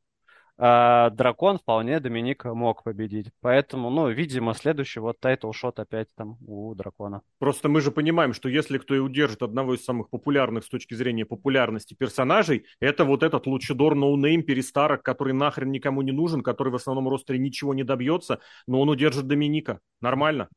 [0.62, 3.30] а дракон вполне Доминика мог победить.
[3.40, 7.22] Поэтому, ну, видимо, следующий вот title shot опять там у дракона.
[7.38, 10.92] Просто мы же понимаем, что если кто и удержит одного из самых популярных с точки
[10.92, 16.68] зрения популярности персонажей, это вот этот лучадор no-name перестарок, который нахрен никому не нужен, который
[16.68, 19.80] в основном ростере ничего не добьется, но он удержит Доминика.
[20.02, 20.50] Нормально?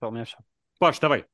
[0.00, 0.38] У меня все.
[0.78, 1.26] Паш, давай.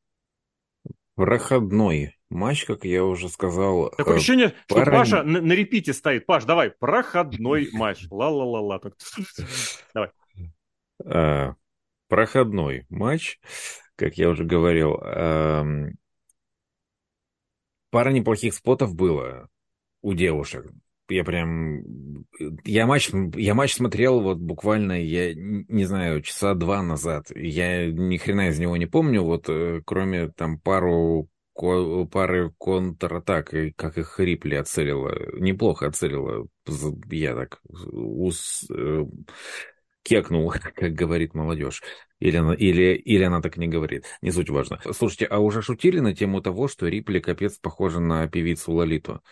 [1.16, 3.90] Проходной матч, как я уже сказал.
[3.90, 4.82] Такое э, ощущение, пара...
[4.82, 6.26] что Паша на, на репите стоит.
[6.26, 8.06] Паш, давай, проходной матч.
[8.10, 8.80] Ла-ла-ла-ла.
[9.94, 10.10] Давай.
[11.04, 11.54] А,
[12.08, 13.40] проходной матч,
[13.96, 15.00] как я уже говорил.
[15.02, 15.64] А,
[17.90, 19.48] пара неплохих спотов было
[20.02, 20.70] у девушек.
[21.08, 21.82] Я прям...
[22.64, 27.30] Я матч, я матч смотрел вот буквально, я не знаю, часа два назад.
[27.34, 31.28] Я ни хрена из него не помню, вот э, кроме там пару
[32.10, 35.14] пары контратак, и как их Рипли оцелила.
[35.38, 36.46] Неплохо оцелила.
[37.10, 39.04] Я так ус, э,
[40.02, 41.82] кекнул, как говорит молодежь.
[42.18, 44.04] Или она, или, или она так не говорит.
[44.22, 44.80] Не суть важно.
[44.92, 49.22] Слушайте, а уже шутили на тему того, что Рипли капец похожа на певицу Лолиту?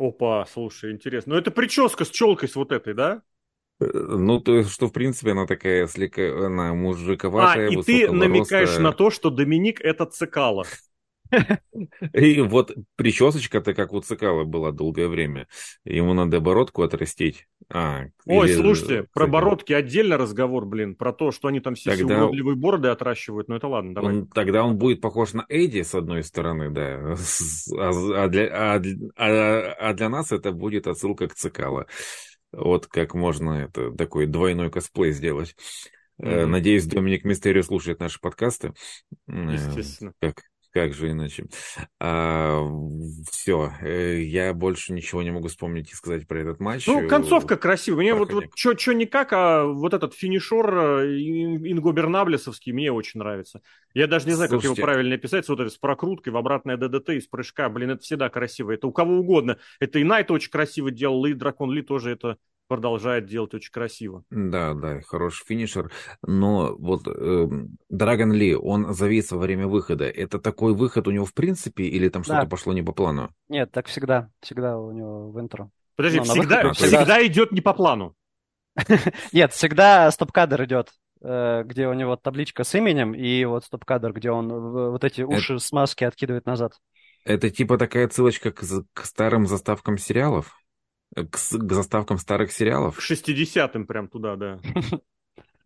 [0.00, 1.34] Опа, слушай, интересно.
[1.34, 3.22] Ну, это прическа с челкой с вот этой, да?
[3.80, 8.10] Э, ну, то есть, что, в принципе, она такая слегка, она мужиковатая, А, и ты
[8.10, 8.82] намекаешь роста.
[8.82, 10.66] на то, что Доминик— это цикало.
[12.12, 15.46] И вот причесочка-то как у Цикала была долгое время.
[15.84, 17.46] Ему надо бородку отрастить.
[17.68, 18.56] А, Ой, или...
[18.56, 22.24] слушайте, про бородки отдельно разговор, блин, про то, что они там все тогда...
[22.24, 23.48] уродливые бороды отращивают.
[23.48, 24.14] Ну это ладно, давай.
[24.16, 27.14] Он, тогда он будет похож на Эдди, с одной стороны, да.
[27.78, 28.82] А, а, для, а,
[29.16, 31.86] а, а для нас это будет отсылка к Цикала.
[32.52, 35.54] Вот как можно это такой двойной косплей сделать.
[36.20, 36.46] Mm-hmm.
[36.46, 38.74] Надеюсь, Доминик Мистерио слушает наши подкасты.
[39.26, 40.12] Естественно.
[40.20, 40.42] Как,
[40.72, 41.46] как же иначе?
[41.98, 42.64] А,
[43.30, 46.86] все, э, я больше ничего не могу вспомнить и сказать про этот матч.
[46.86, 48.02] Ну, концовка красивая.
[48.02, 53.62] Мне вот, вот что не как, а вот этот финишер э, ингобернаблесовский мне очень нравится.
[53.94, 56.76] Я даже не знаю, Слушайте, как его правильно писать, вот это с прокруткой в обратное
[56.76, 57.68] ДДТ из прыжка.
[57.68, 58.70] Блин, это всегда красиво.
[58.70, 59.58] Это у кого угодно.
[59.80, 62.36] Это и Найт очень красиво делал, и Дракон Ли тоже это
[62.70, 64.22] продолжает делать очень красиво.
[64.30, 65.90] Да, да, хороший финишер.
[66.22, 67.48] Но вот э,
[67.88, 70.04] Драгон Ли, он завис во время выхода.
[70.08, 73.34] Это такой выход у него в принципе или там что-то пошло не по плану?
[73.48, 74.30] Нет, так всегда.
[74.40, 75.68] Всегда у него в интро.
[75.96, 76.98] Подожди, ну, всегда, выход, всегда...
[76.98, 78.14] всегда идет не по плану?
[79.32, 80.90] Нет, всегда стоп-кадр идет
[81.22, 85.58] э, где у него табличка с именем, и вот стоп-кадр, где он вот эти уши
[85.58, 86.74] с маски откидывает назад.
[87.24, 88.62] Это типа такая ссылочка к,
[88.94, 90.56] к старым заставкам сериалов?
[91.14, 92.96] К, к заставкам старых сериалов?
[92.96, 94.60] К 60-м прям туда, да.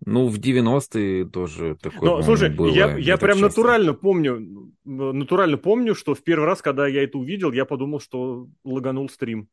[0.07, 2.69] Ну, в 90-е тоже такое Но, слушай, было.
[2.69, 3.49] Я, я прям часто.
[3.49, 8.49] натурально помню, натурально помню, что в первый раз, когда я это увидел, я подумал, что
[8.65, 9.49] лаганул стрим.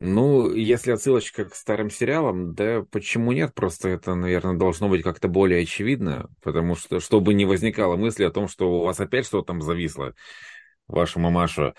[0.00, 3.54] Ну, если отсылочка к старым сериалам, да почему нет?
[3.54, 8.30] Просто это, наверное, должно быть как-то более очевидно, потому что, чтобы не возникало мысли о
[8.30, 10.14] том, что у вас опять что-то там зависло
[10.88, 11.74] вашу мамашу.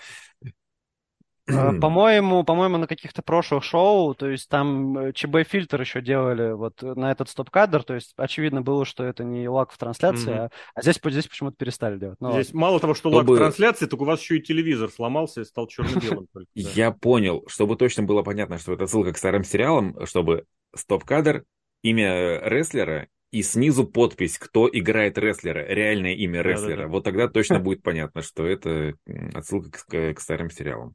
[1.48, 6.52] А, по-моему, по-моему, на каких-то прошлых шоу, то есть там э, ЧБ фильтр еще делали
[6.52, 10.46] вот на этот стоп-кадр, то есть очевидно было, что это не лак в трансляции, mm-hmm.
[10.46, 12.20] а, а здесь, здесь почему-то перестали делать.
[12.20, 13.30] Ну, здесь мало того, что чтобы...
[13.30, 16.26] лак в трансляции, так у вас еще и телевизор сломался и стал черно-белым.
[16.54, 21.44] Я понял, чтобы точно было понятно, что это ссылка к старым сериалам, чтобы стоп-кадр,
[21.82, 26.76] имя рестлера и снизу подпись, кто играет рестлера, реальное имя рестлера.
[26.76, 26.88] Да, да, да.
[26.88, 28.94] Вот тогда точно будет понятно, что это
[29.34, 30.94] отсылка к, к старым сериалам.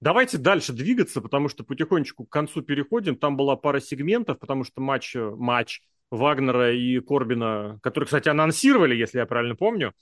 [0.00, 3.16] Давайте дальше двигаться, потому что потихонечку к концу переходим.
[3.16, 5.80] Там была пара сегментов, потому что матч, матч
[6.10, 9.94] Вагнера и Корбина, который, кстати, анонсировали, если я правильно помню,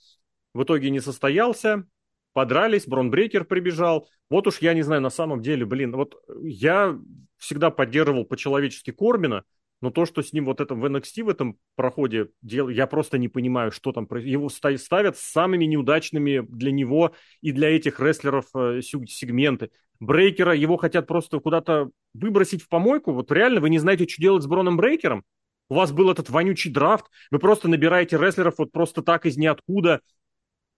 [0.53, 1.85] в итоге не состоялся.
[2.33, 4.09] подрались, Бронбрейкер прибежал.
[4.29, 6.97] Вот уж я не знаю, на самом деле, блин, вот я
[7.37, 9.43] всегда поддерживал по-человечески Корбина,
[9.81, 13.17] но то, что с ним вот это в NXT в этом проходе дел, я просто
[13.17, 14.33] не понимаю, что там происходит.
[14.33, 19.71] Его ставят самыми неудачными для него и для этих рестлеров э, сегменты.
[19.99, 23.11] Брейкера его хотят просто куда-то выбросить в помойку.
[23.11, 25.23] Вот реально вы не знаете, что делать с Броном Брейкером?
[25.69, 30.01] У вас был этот вонючий драфт, вы просто набираете рестлеров вот просто так из ниоткуда,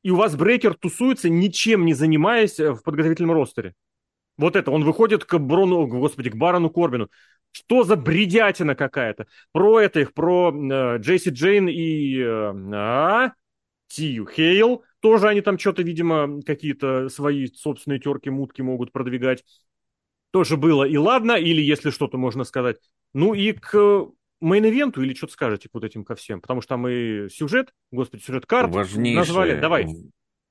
[0.04, 3.74] и у вас Брейкер тусуется, ничем не занимаясь э, в подготовительном ростере.
[4.38, 7.10] Вот это, он выходит к Брону, господи, к Барону Корбину.
[7.54, 9.28] Что за бредятина какая-то?
[9.52, 13.34] Про это их, про э, Джесси Джейн и э, а,
[13.88, 14.84] Тию Хейл.
[15.00, 19.44] Тоже они там что-то, видимо, какие-то свои собственные терки-мутки могут продвигать.
[20.32, 22.78] Тоже было и ладно, или если что-то можно сказать.
[23.14, 24.08] Ну и к
[24.42, 26.42] мейн-ивенту или что-то скажете к вот этим ко всем?
[26.42, 29.60] Потому что там и сюжет, господи, сюжет карт назвали.
[29.60, 29.88] Давай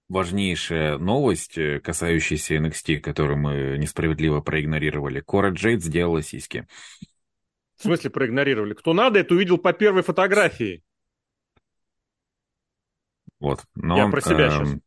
[0.09, 5.21] важнейшая новость, э, касающаяся NXT, которую мы несправедливо проигнорировали.
[5.21, 6.67] Кора Джейд сделала сиськи.
[7.77, 8.75] В смысле проигнорировали?
[8.75, 10.83] Кто надо, это увидел по первой фотографии.
[13.41, 13.65] Вот.
[13.75, 14.81] Но, Я про себя эм, сейчас.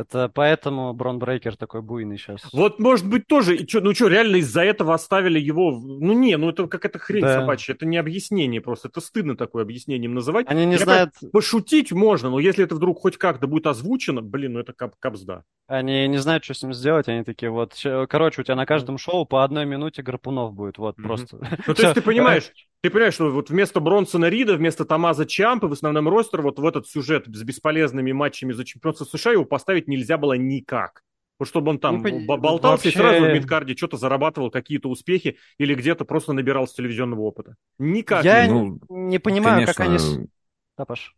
[0.00, 2.40] Это поэтому Бронбрейкер такой буйный сейчас.
[2.52, 5.72] Вот, может быть, тоже, ну что, реально из-за этого оставили его...
[5.72, 7.40] Ну не, ну это какая-то хрень да.
[7.40, 10.46] собачья, это не объяснение просто, это стыдно такое объяснением называть.
[10.48, 11.10] Они не Я знают...
[11.32, 15.44] Пошутить можно, но если это вдруг хоть как-то будет озвучено, блин, ну это кап капсда.
[15.66, 17.74] Они не знают, что с ним сделать, они такие вот...
[18.08, 21.02] Короче, у тебя на каждом шоу по одной минуте гарпунов будет, вот mm-hmm.
[21.02, 21.36] просто.
[21.66, 22.50] Ну то есть ты понимаешь,
[22.82, 26.66] ты понимаешь, что вот вместо Бронсона Рида, вместо Тамаза Чампа в основном ростер вот в
[26.66, 31.02] этот сюжет с бесполезными матчами за чемпионство США его поставить нельзя было никак.
[31.38, 32.90] Вот чтобы он там не, болтался вообще...
[32.90, 37.56] и сразу в мидкарде что-то зарабатывал какие-то успехи или где-то просто набирался телевизионного опыта.
[37.78, 38.24] Никак.
[38.24, 40.28] Я ну, не понимаю, конечно, как они...
[40.76, 41.14] Да, Паш,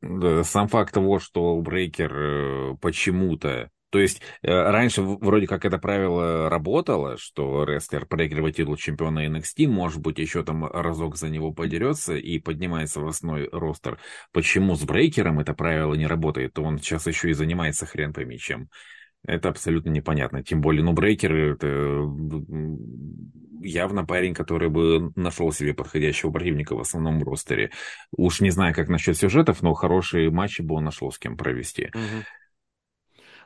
[0.00, 5.78] Да, сам факт того, что Брейкер э, почему-то то есть э, раньше вроде как это
[5.78, 11.52] правило работало, что рестлер проигрывает титул чемпиона NXT, может быть, еще там разок за него
[11.52, 13.98] подерется и поднимается в основной ростер.
[14.32, 16.54] Почему с Брейкером это правило не работает?
[16.54, 18.68] То он сейчас еще и занимается хрен пойми чем.
[19.24, 20.42] Это абсолютно непонятно.
[20.42, 22.10] Тем более, ну, Брейкер это
[23.62, 27.70] явно парень, который бы нашел себе подходящего противника в основном ростере.
[28.16, 31.92] Уж не знаю, как насчет сюжетов, но хорошие матчи бы он нашел с кем провести.
[31.94, 32.24] Угу.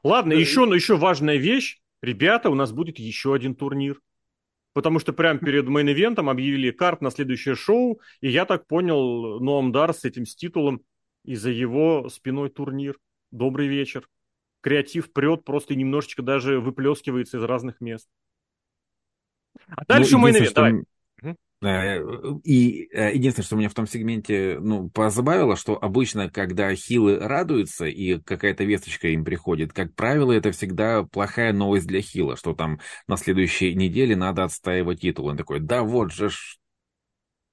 [0.03, 0.75] Ладно, да, еще, и...
[0.75, 1.81] еще важная вещь.
[2.03, 4.01] Ребята, у нас будет еще один турнир.
[4.73, 9.73] Потому что прямо перед мейн-ивентом объявили карт на следующее шоу, и я так понял, Ноам
[9.73, 10.83] Дар с этим с титулом,
[11.25, 12.97] и за его спиной турнир.
[13.31, 14.09] Добрый вечер.
[14.61, 18.09] Креатив прет, просто немножечко даже выплескивается из разных мест.
[19.69, 20.85] А дальше ну, main event, давай.
[21.61, 22.01] Э,
[22.45, 27.87] и э, единственное, что меня в том сегменте ну, позабавило, что обычно, когда хилы радуются
[27.87, 32.79] и какая-то весточка им приходит, как правило, это всегда плохая новость для хила, что там
[33.09, 35.27] на следующей неделе надо отстаивать титул.
[35.27, 36.59] Он такой, да вот же ж,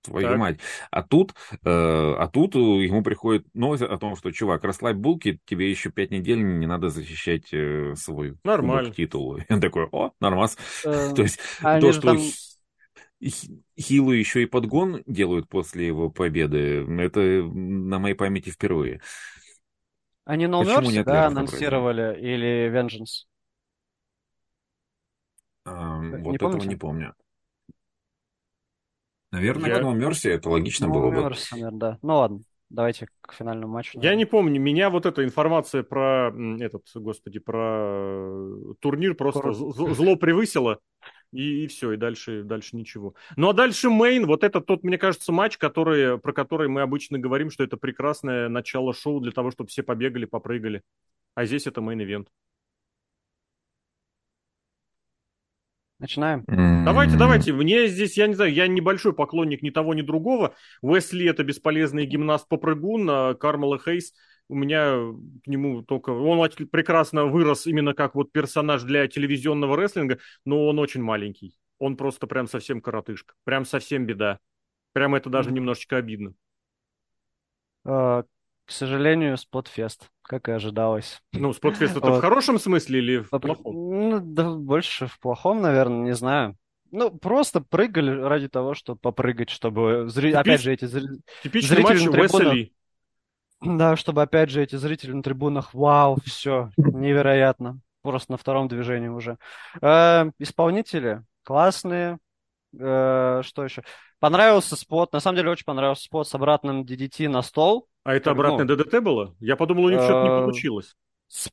[0.03, 0.37] твою так.
[0.37, 0.59] мать.
[0.91, 5.69] А тут, э, а тут ему приходит новость о том, что, чувак, расслабь булки, тебе
[5.69, 8.93] еще пять недель не надо защищать э, свой Нормально.
[8.93, 9.37] титул.
[9.37, 10.57] И он такой, о, нормас.
[10.83, 12.15] То есть то, что
[13.79, 16.85] Хилу еще и подгон делают после его победы.
[16.99, 19.01] Это на моей памяти впервые.
[20.25, 23.27] Они No Mercy, да, анонсировали, или Vengeance?
[25.65, 26.67] А, вот не этого помните?
[26.67, 27.13] не помню.
[29.31, 29.81] Наверное, Я...
[29.81, 31.17] No Mercy, это логично no было бы.
[31.17, 31.99] Mercy, наверное, да.
[32.01, 33.97] Ну ладно, давайте к финальному матчу.
[33.97, 34.11] Наверное.
[34.11, 39.53] Я не помню, меня вот эта информация про этот, господи, про турнир просто про...
[39.53, 40.79] зло превысило
[41.31, 43.15] и, и все, и дальше, дальше ничего.
[43.35, 47.19] Ну а дальше мейн, вот это тот, мне кажется, матч, который, про который мы обычно
[47.19, 50.81] говорим, что это прекрасное начало шоу для того, чтобы все побегали, попрыгали.
[51.35, 52.27] А здесь это main event.
[55.97, 56.43] Начинаем.
[56.47, 57.53] Давайте, давайте.
[57.53, 60.53] Мне здесь, я не знаю, я небольшой поклонник ни того, ни другого.
[60.81, 64.13] Уэсли это бесполезный гимнаст-попрыгун, а Кармело Хейс
[64.47, 64.95] у меня
[65.43, 66.11] к нему только...
[66.11, 71.57] Он прекрасно вырос именно как вот персонаж для телевизионного рестлинга, но он очень маленький.
[71.79, 73.33] Он просто прям совсем коротышка.
[73.43, 74.39] Прям совсем беда.
[74.93, 76.33] Прям это даже немножечко обидно.
[77.83, 78.23] А,
[78.65, 81.21] к сожалению, Спотфест, как и ожидалось.
[81.33, 82.17] Ну, Спотфест это вот.
[82.17, 84.09] в хорошем смысле или в плохом?
[84.09, 86.55] Ну, да, больше в плохом, наверное, не знаю.
[86.91, 90.07] Ну, просто прыгали ради того, чтобы попрыгать, чтобы...
[90.07, 90.29] Зри...
[90.29, 90.39] Типич...
[90.39, 91.07] Опять же, эти зри...
[91.43, 92.71] Типичный матч Уэсли
[93.61, 97.79] да, чтобы опять же эти зрители на трибунах, вау, все, невероятно.
[98.01, 99.37] Просто на втором движении уже.
[99.81, 102.19] Э, исполнители классные.
[102.79, 103.83] Э, что еще?
[104.19, 105.11] Понравился спот.
[105.11, 107.87] На самом деле очень понравился спот с обратным DDT на стол.
[108.03, 109.35] А это обратное ну, ДДТ было?
[109.39, 110.95] Я подумал, у них что-то не э, получилось.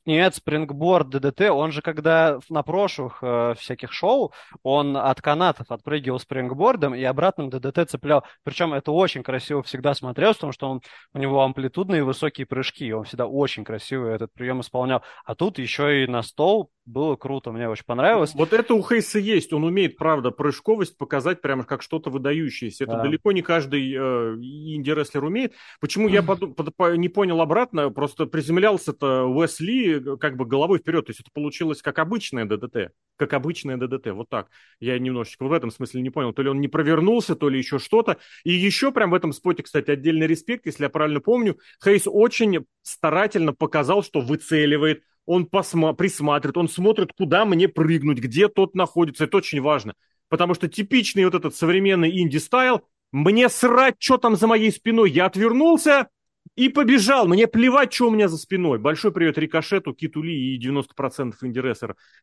[0.05, 6.19] Нет, спрингборд ДДТ, он же когда на прошлых э, всяких шоу, он от канатов отпрыгивал
[6.19, 8.23] спрингбордом и обратным ДДТ цеплял.
[8.43, 10.81] Причем это очень красиво всегда смотрелось, потому что он,
[11.13, 15.01] у него амплитудные высокие прыжки, он всегда очень красиво этот прием исполнял.
[15.25, 18.33] А тут еще и на стол было круто, мне очень понравилось.
[18.35, 22.83] Вот это у Хейса есть, он умеет, правда, прыжковость показать прямо как что-то выдающееся.
[22.83, 23.03] Это да.
[23.03, 25.53] далеко не каждый э, инди-рестлер умеет.
[25.79, 31.05] Почему я не понял обратно, просто приземлялся-то Уэсли ушли как бы головой вперед.
[31.05, 32.93] То есть это получилось как обычное ДДТ.
[33.17, 34.07] Как обычное ДДТ.
[34.07, 34.49] Вот так.
[34.79, 36.33] Я немножечко в этом смысле не понял.
[36.33, 38.17] То ли он не провернулся, то ли еще что-то.
[38.43, 41.57] И еще прям в этом споте, кстати, отдельный респект, если я правильно помню.
[41.83, 48.49] Хейс очень старательно показал, что выцеливает, он посма- присматривает, он смотрит, куда мне прыгнуть, где
[48.49, 49.23] тот находится.
[49.23, 49.93] Это очень важно.
[50.29, 55.27] Потому что типичный вот этот современный инди-стайл, мне срать, что там за моей спиной, я
[55.27, 56.09] отвернулся,
[56.55, 57.27] и побежал.
[57.27, 58.79] Мне плевать, что у меня за спиной.
[58.79, 61.59] Большой привет Рикошету, Китули и 90% инди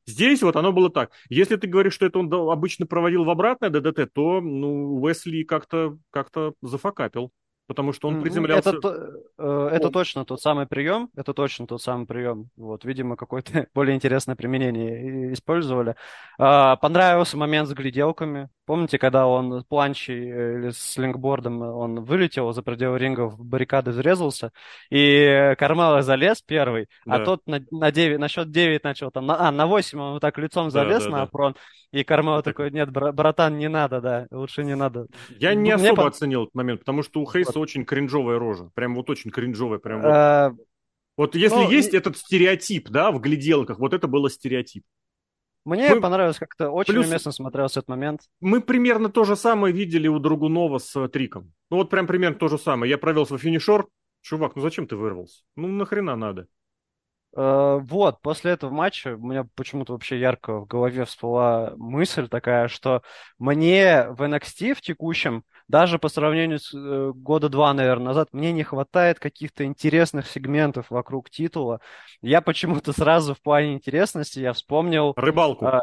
[0.06, 1.10] Здесь вот оно было так.
[1.28, 5.98] Если ты говоришь, что это он обычно проводил в обратное ДДТ, то ну, Уэсли как-то
[6.10, 6.30] как
[6.62, 7.32] зафакапил
[7.70, 8.70] потому что он приземлялся...
[8.70, 12.48] Это, э, это точно тот самый прием, это точно тот самый прием.
[12.56, 15.94] Вот, видимо, какое-то более интересное применение использовали.
[16.36, 18.48] А, понравился момент с гляделками.
[18.66, 23.92] Помните, когда он планчей э, или с лингбордом он вылетел за пределы ринга, в баррикады
[23.92, 24.50] врезался,
[24.90, 27.22] и Кармела залез первый, а да.
[27.22, 30.12] а тот на, на, 9, на счет 9 начал там, на, а, на 8 он
[30.14, 31.54] вот так лицом залез да, да, на опрон,
[31.92, 35.06] и Кармела такой, нет, братан, не надо, да, лучше не надо.
[35.38, 36.08] Я не Мне особо по...
[36.08, 37.50] оценил этот момент, потому что у Хейса.
[37.60, 40.10] Очень кринжовая рожа, прям вот очень кринжовая, прям вот.
[40.10, 40.52] А...
[41.16, 41.96] Вот если ну, есть и...
[41.96, 44.84] этот стереотип, да, в гляделках, вот это было стереотип.
[45.64, 46.00] Мне мы...
[46.00, 47.06] понравилось, как-то очень Плюс...
[47.06, 48.22] уместно смотрелся этот момент.
[48.40, 51.52] Мы примерно то же самое видели у Другунова с э, Триком.
[51.70, 52.88] Ну вот прям примерно то же самое.
[52.88, 53.88] Я провел свой финишор.
[54.22, 55.42] Чувак, ну зачем ты вырвался?
[55.56, 56.46] Ну нахрена надо?
[57.36, 62.68] Э, вот, после этого матча у меня почему-то вообще ярко в голове всплыла мысль такая,
[62.68, 63.02] что
[63.38, 68.52] мне в NXT в текущем, даже по сравнению с э, года два, наверное, назад, мне
[68.52, 71.80] не хватает каких-то интересных сегментов вокруг титула.
[72.20, 75.14] Я почему-то сразу в плане интересности я вспомнил...
[75.16, 75.66] Рыбалку.
[75.66, 75.82] А,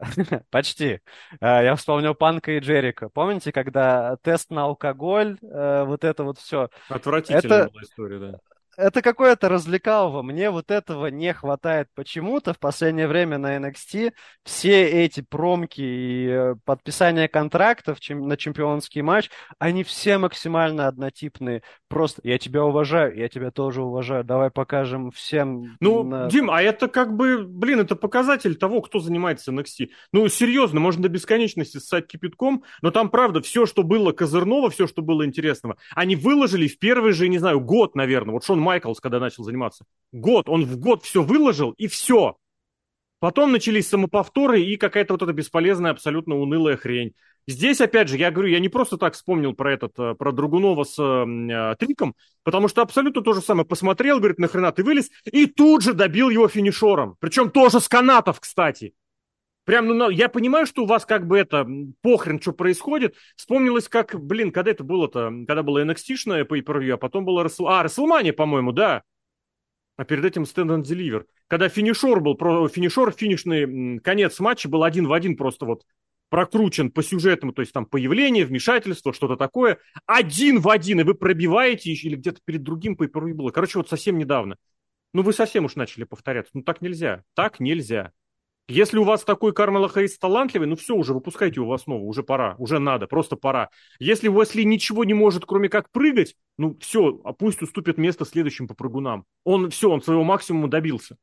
[0.50, 1.00] Почти.
[1.40, 3.08] А, я вспомнил Панка и Джерика.
[3.08, 6.68] Помните, когда тест на алкоголь, э, вот это вот все.
[6.88, 7.70] Отвратительная это...
[7.70, 8.40] была история, да
[8.76, 10.22] это какое-то развлекалово.
[10.22, 12.52] Мне вот этого не хватает почему-то.
[12.52, 14.12] В последнее время на NXT
[14.44, 21.62] все эти промки и э, подписание контрактов на чемпионский матч, они все максимально однотипные.
[21.88, 24.24] Просто я тебя уважаю, я тебя тоже уважаю.
[24.24, 25.76] Давай покажем всем.
[25.80, 26.28] Ну, на...
[26.28, 29.88] Дим, а это как бы, блин, это показатель того, кто занимается NXT.
[30.12, 34.86] Ну, серьезно, можно до бесконечности ссать кипятком, но там, правда, все, что было козырного, все,
[34.86, 38.34] что было интересного, они выложили в первый же, не знаю, год, наверное.
[38.34, 39.84] Вот Шон Майклс, когда начал заниматься.
[40.12, 42.36] Год, он в год все выложил, и все.
[43.20, 47.14] Потом начались самоповторы и какая-то вот эта бесполезная, абсолютно унылая хрень.
[47.48, 50.82] Здесь, опять же, я говорю, я не просто так вспомнил про этот, э, про Другунова
[50.82, 53.64] с э, Триком, потому что абсолютно то же самое.
[53.64, 57.16] Посмотрел, говорит, нахрена ты вылез, и тут же добил его финишером.
[57.20, 58.94] Причем тоже с канатов, кстати.
[59.66, 61.66] Прям, ну, я понимаю, что у вас как бы это,
[62.00, 63.16] похрен, что происходит.
[63.34, 65.32] Вспомнилось, как, блин, когда это было-то?
[65.44, 67.66] Когда было NXT-шное pay per а потом было Расл...
[67.66, 69.02] А, Расселмания, по-моему, да.
[69.96, 71.24] А перед этим Stand and Deliver.
[71.48, 75.82] Когда финишер был, про финишер, финишный конец матча был один в один просто вот
[76.28, 81.14] прокручен по сюжетам, то есть там появление, вмешательство, что-то такое, один в один, и вы
[81.14, 83.50] пробиваете или где-то перед другим по было.
[83.50, 84.58] Короче, вот совсем недавно.
[85.12, 86.52] Ну, вы совсем уж начали повторяться.
[86.54, 87.24] Ну, так нельзя.
[87.34, 88.12] Так нельзя.
[88.68, 92.24] Если у вас такой Кармела Хейс талантливый, ну все, уже выпускайте его в основу, уже
[92.24, 93.70] пора, уже надо, просто пора.
[94.00, 98.66] Если Уэсли ничего не может, кроме как прыгать, ну все, а пусть уступит место следующим
[98.66, 99.24] по прыгунам.
[99.44, 101.16] Он все, он своего максимума добился.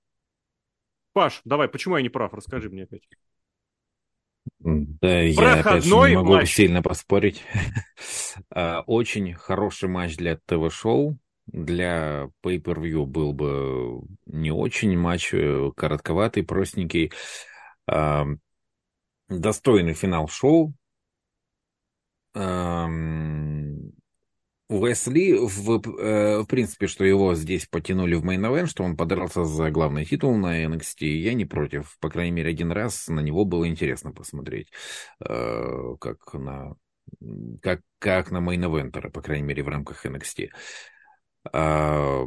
[1.12, 2.34] Паш, давай, почему я не прав?
[2.34, 3.04] Расскажи мне опять.
[4.60, 6.54] Да, я опять же не могу матч.
[6.54, 7.44] сильно поспорить.
[8.50, 11.20] А, очень хороший матч для ТВ-шоу.
[11.48, 17.12] Для Pay-Per-View был бы не очень матч, э, коротковатый, простенький.
[19.30, 20.74] Достойный финал шоу.
[24.74, 29.70] Уэсли, в, э, в принципе, что его здесь потянули в мейн что он подрался за
[29.70, 31.98] главный титул на NXT, я не против.
[32.00, 34.72] По крайней мере, один раз на него было интересно посмотреть,
[35.20, 36.76] э, как на
[37.62, 40.50] как, как на мейн по крайней мере, в рамках NXT.
[41.52, 42.26] А,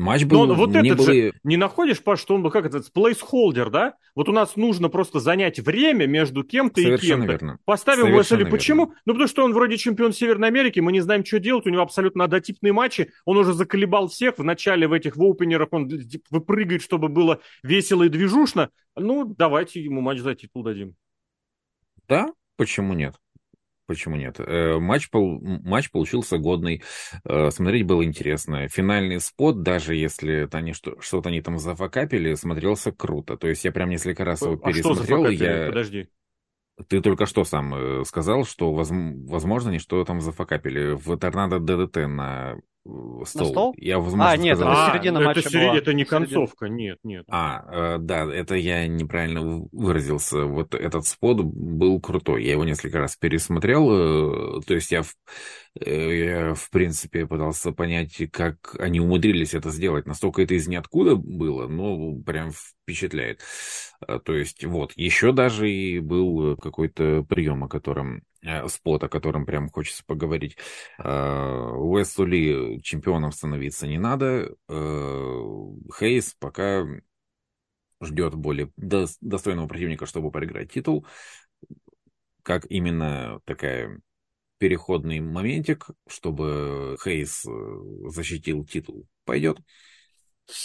[0.00, 0.46] Матч был...
[0.46, 1.12] Но вот не этот было...
[1.12, 3.94] же, не находишь, Паш, что он был, как это, плейсхолдер, да?
[4.14, 7.26] Вот у нас нужно просто занять время между кем-то и кем-то.
[7.26, 7.58] верно.
[7.64, 8.36] Поставим Уэсли.
[8.36, 8.50] верно.
[8.50, 8.94] Почему?
[9.04, 11.82] Ну, потому что он вроде чемпион Северной Америки, мы не знаем, что делать, у него
[11.82, 15.90] абсолютно однотипные матчи, он уже заколебал всех, в начале в этих в оупенерах он
[16.30, 18.70] выпрыгает, чтобы было весело и движушно.
[18.96, 20.94] Ну, давайте ему матч за титул дадим.
[22.08, 23.16] Да, почему нет?
[23.90, 24.36] Почему нет?
[24.38, 26.80] Э, матч, пол, матч получился годный,
[27.24, 28.68] э, смотреть было интересно.
[28.68, 33.36] Финальный спот, даже если это они что, что-то они там зафакапили, смотрелся круто.
[33.36, 35.24] То есть я прям несколько раз его а пересмотрел.
[35.24, 35.66] Что я...
[35.66, 36.08] Подожди.
[36.88, 42.06] Ты только что сам э, сказал, что возможно они что там зафакапили в торнадо ДДТ
[42.06, 43.46] на стол.
[43.46, 43.74] На стол?
[43.76, 44.72] Я, возможно, а, нет, сказал...
[44.72, 45.64] это середина а, матча это, серед...
[45.64, 45.76] была.
[45.76, 47.24] это не концовка, нет, нет.
[47.28, 50.44] А, э, да, это я неправильно выразился.
[50.44, 52.44] Вот этот спот был крутой.
[52.44, 54.58] Я его несколько раз пересмотрел.
[54.58, 55.14] Э, то есть я, в,
[55.80, 60.06] э, я, в принципе, пытался понять, как они умудрились это сделать.
[60.06, 63.40] Настолько это из ниоткуда было, ну, прям впечатляет.
[64.24, 68.22] То есть, вот, еще даже и был какой-то прием, о котором
[68.68, 70.56] спот, о котором прям хочется поговорить.
[70.98, 74.54] Уэсту Ли чемпионом становиться не надо.
[75.98, 76.86] Хейс пока
[78.02, 81.06] ждет более достойного противника, чтобы проиграть титул.
[82.42, 84.00] Как именно такая
[84.58, 87.46] переходный моментик, чтобы Хейс
[88.06, 89.58] защитил титул, пойдет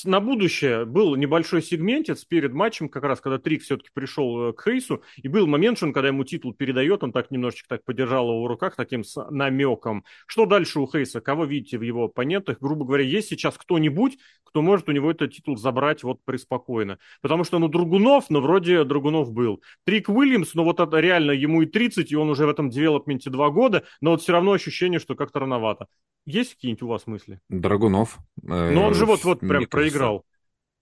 [0.03, 4.63] на будущее был небольшой сегментец перед матчем, как раз когда Трик все-таки пришел э, к
[4.63, 8.29] Хейсу, и был момент, что он, когда ему титул передает, он так немножечко так подержал
[8.29, 10.03] его в руках, таким с намеком.
[10.27, 11.21] Что дальше у Хейса?
[11.21, 12.59] Кого видите в его оппонентах?
[12.59, 16.97] Грубо говоря, есть сейчас кто-нибудь, кто может у него этот титул забрать вот преспокойно?
[17.21, 19.61] Потому что, ну, Другунов, ну, вроде Другунов был.
[19.85, 23.29] Трик Уильямс, ну, вот это реально ему и 30, и он уже в этом девелопменте
[23.29, 25.87] два года, но вот все равно ощущение, что как-то рановато.
[26.25, 27.39] Есть какие-нибудь у вас мысли?
[27.49, 28.17] Драгунов.
[28.43, 30.25] Э, Но он же вот-вот прям проиграл.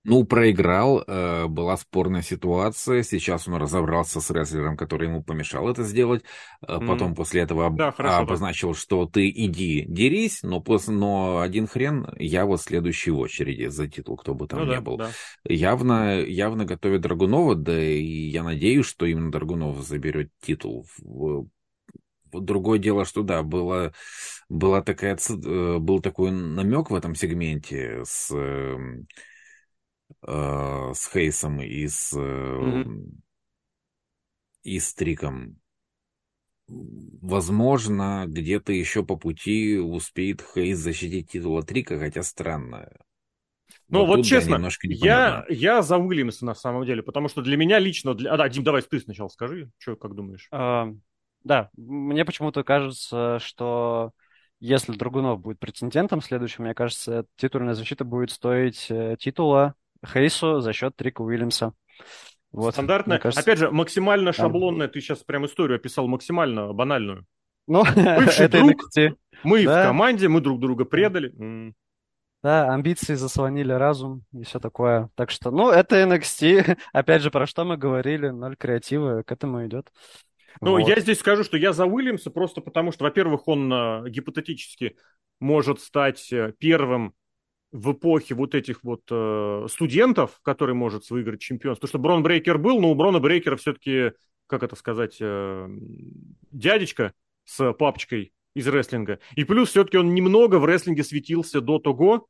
[0.05, 3.03] Ну, проиграл, э, была спорная ситуация.
[3.03, 6.23] Сейчас он разобрался с рестлером, который ему помешал это сделать.
[6.61, 6.87] Mm-hmm.
[6.87, 8.77] Потом после этого да, хорошо, обозначил, да.
[8.77, 13.87] что ты иди дерись, но, после, но один хрен, я вот следующий в очереди за
[13.87, 14.97] титул, кто бы там ну, ни да, был.
[14.97, 15.09] Да.
[15.47, 20.85] Явно, явно готовит Драгунова, да и я надеюсь, что именно Драгунов заберет титул.
[22.33, 23.93] Другое дело, что да, было,
[24.49, 29.07] была такая, э, был такой намек в этом сегменте с, эм,
[30.25, 33.11] э, с Хейсом и с, mm-hmm.
[34.63, 35.59] и с Триком.
[36.67, 42.89] Возможно, где-то еще по пути успеет Хейс защитить титула Трика, хотя странно.
[43.89, 47.57] Ну вот, вот честно, да, я, я за Уильямса на самом деле, потому что для
[47.57, 48.13] меня лично...
[48.13, 48.31] Для...
[48.31, 50.47] А, да, Дим, давай ты сначала скажи, что, как думаешь?
[50.51, 50.97] Uh...
[51.43, 54.11] Да, мне почему-то кажется, что
[54.59, 59.75] если Драгунов будет претендентом следующим, мне кажется, титульная защита будет стоить э, титула
[60.05, 61.73] Хейсу за счет Трика Уильямса.
[62.51, 63.19] Вот, Стандартная.
[63.19, 63.41] Кажется...
[63.41, 67.25] Опять же, максимально шаблонная, ты сейчас прям историю описал, максимально банальную.
[67.67, 69.15] Ну, Бывший это друг, NXT.
[69.43, 69.83] мы да.
[69.83, 71.33] в команде, мы друг друга предали.
[72.43, 75.09] Да, амбиции заслонили разум и все такое.
[75.15, 76.77] Так что, ну, это NXT.
[76.93, 79.91] Опять же, про что мы говорили, ноль креатива, к этому идет.
[80.61, 80.87] Ну, вот.
[80.87, 84.95] я здесь скажу, что я за Уильямса просто потому, что, во-первых, он э, гипотетически
[85.39, 87.13] может стать э, первым
[87.71, 91.87] в эпохе вот этих вот э, студентов, который может выиграть чемпионство.
[91.87, 94.11] Потому что Брон Брейкер был, но у Брона Брейкера все-таки,
[94.47, 95.67] как это сказать, э,
[96.51, 97.13] дядечка
[97.45, 99.19] с папочкой из рестлинга.
[99.35, 102.27] И плюс все-таки он немного в рестлинге светился до того,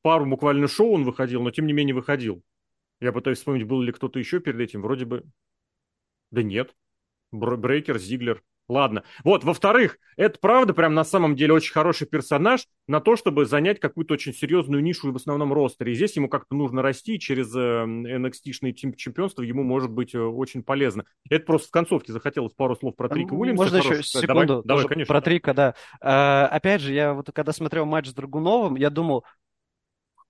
[0.00, 2.42] пару буквально шоу он выходил, но тем не менее выходил.
[3.00, 4.80] Я пытаюсь вспомнить, был ли кто-то еще перед этим.
[4.80, 5.24] Вроде бы...
[6.30, 6.74] Да нет.
[7.36, 8.42] Брейкер, Зиглер.
[8.68, 9.04] Ладно.
[9.22, 13.78] Вот, во-вторых, это правда прям на самом деле очень хороший персонаж на то, чтобы занять
[13.78, 15.92] какую-то очень серьезную нишу в основном ростере.
[15.92, 20.64] И здесь ему как-то нужно расти через э, NXT-шные чемпионства, ему может быть э, очень
[20.64, 21.04] полезно.
[21.30, 23.64] Это просто в концовке захотелось пару слов про Трика Уильямса.
[23.64, 24.46] Можно еще секунду?
[24.46, 25.14] Давай, давай конечно.
[25.14, 25.74] Про Трика, да.
[26.00, 29.24] А, опять же, я вот когда смотрел матч с Драгуновым, я думал,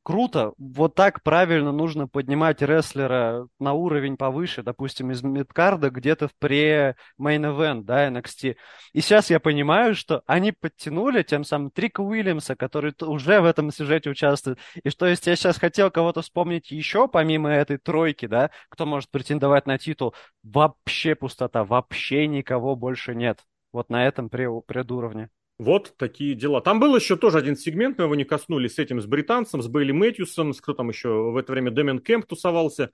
[0.06, 6.36] круто, вот так правильно нужно поднимать рестлера на уровень повыше, допустим, из мидкарда где-то в
[6.38, 8.54] пре-мейн-эвент, да, NXT.
[8.92, 13.72] И сейчас я понимаю, что они подтянули тем самым Трика Уильямса, который уже в этом
[13.72, 14.60] сюжете участвует.
[14.84, 19.10] И что, если я сейчас хотел кого-то вспомнить еще, помимо этой тройки, да, кто может
[19.10, 23.40] претендовать на титул, вообще пустота, вообще никого больше нет.
[23.72, 25.30] Вот на этом предуровне.
[25.58, 26.60] Вот такие дела.
[26.60, 29.68] Там был еще тоже один сегмент, мы его не коснулись, с этим, с британцем, с
[29.68, 32.90] Бейли Мэтьюсом, с кто там еще в это время, Дэмин Кэмп тусовался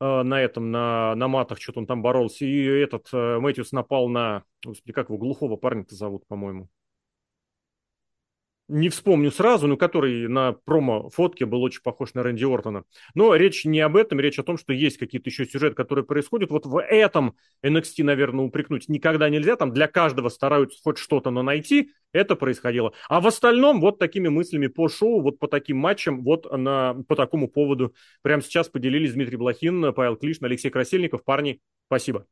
[0.00, 4.08] э, на этом, на, на матах, что-то он там боролся, и этот э, Мэтьюс напал
[4.08, 6.68] на, господи, как его, глухого парня-то зовут, по-моему.
[8.68, 12.84] Не вспомню сразу, но который на промо-фотке был очень похож на Рэнди Ортона.
[13.14, 16.50] Но речь не об этом, речь о том, что есть какие-то еще сюжеты, которые происходят.
[16.50, 19.56] Вот в этом NXT, наверное, упрекнуть никогда нельзя.
[19.56, 21.90] Там для каждого стараются хоть что-то, но найти.
[22.12, 22.92] Это происходило.
[23.08, 27.16] А в остальном вот такими мыслями по шоу, вот по таким матчам, вот на, по
[27.16, 31.24] такому поводу прямо сейчас поделились Дмитрий Блохин, Павел Клишин, Алексей Красильников.
[31.24, 32.26] Парни, спасибо.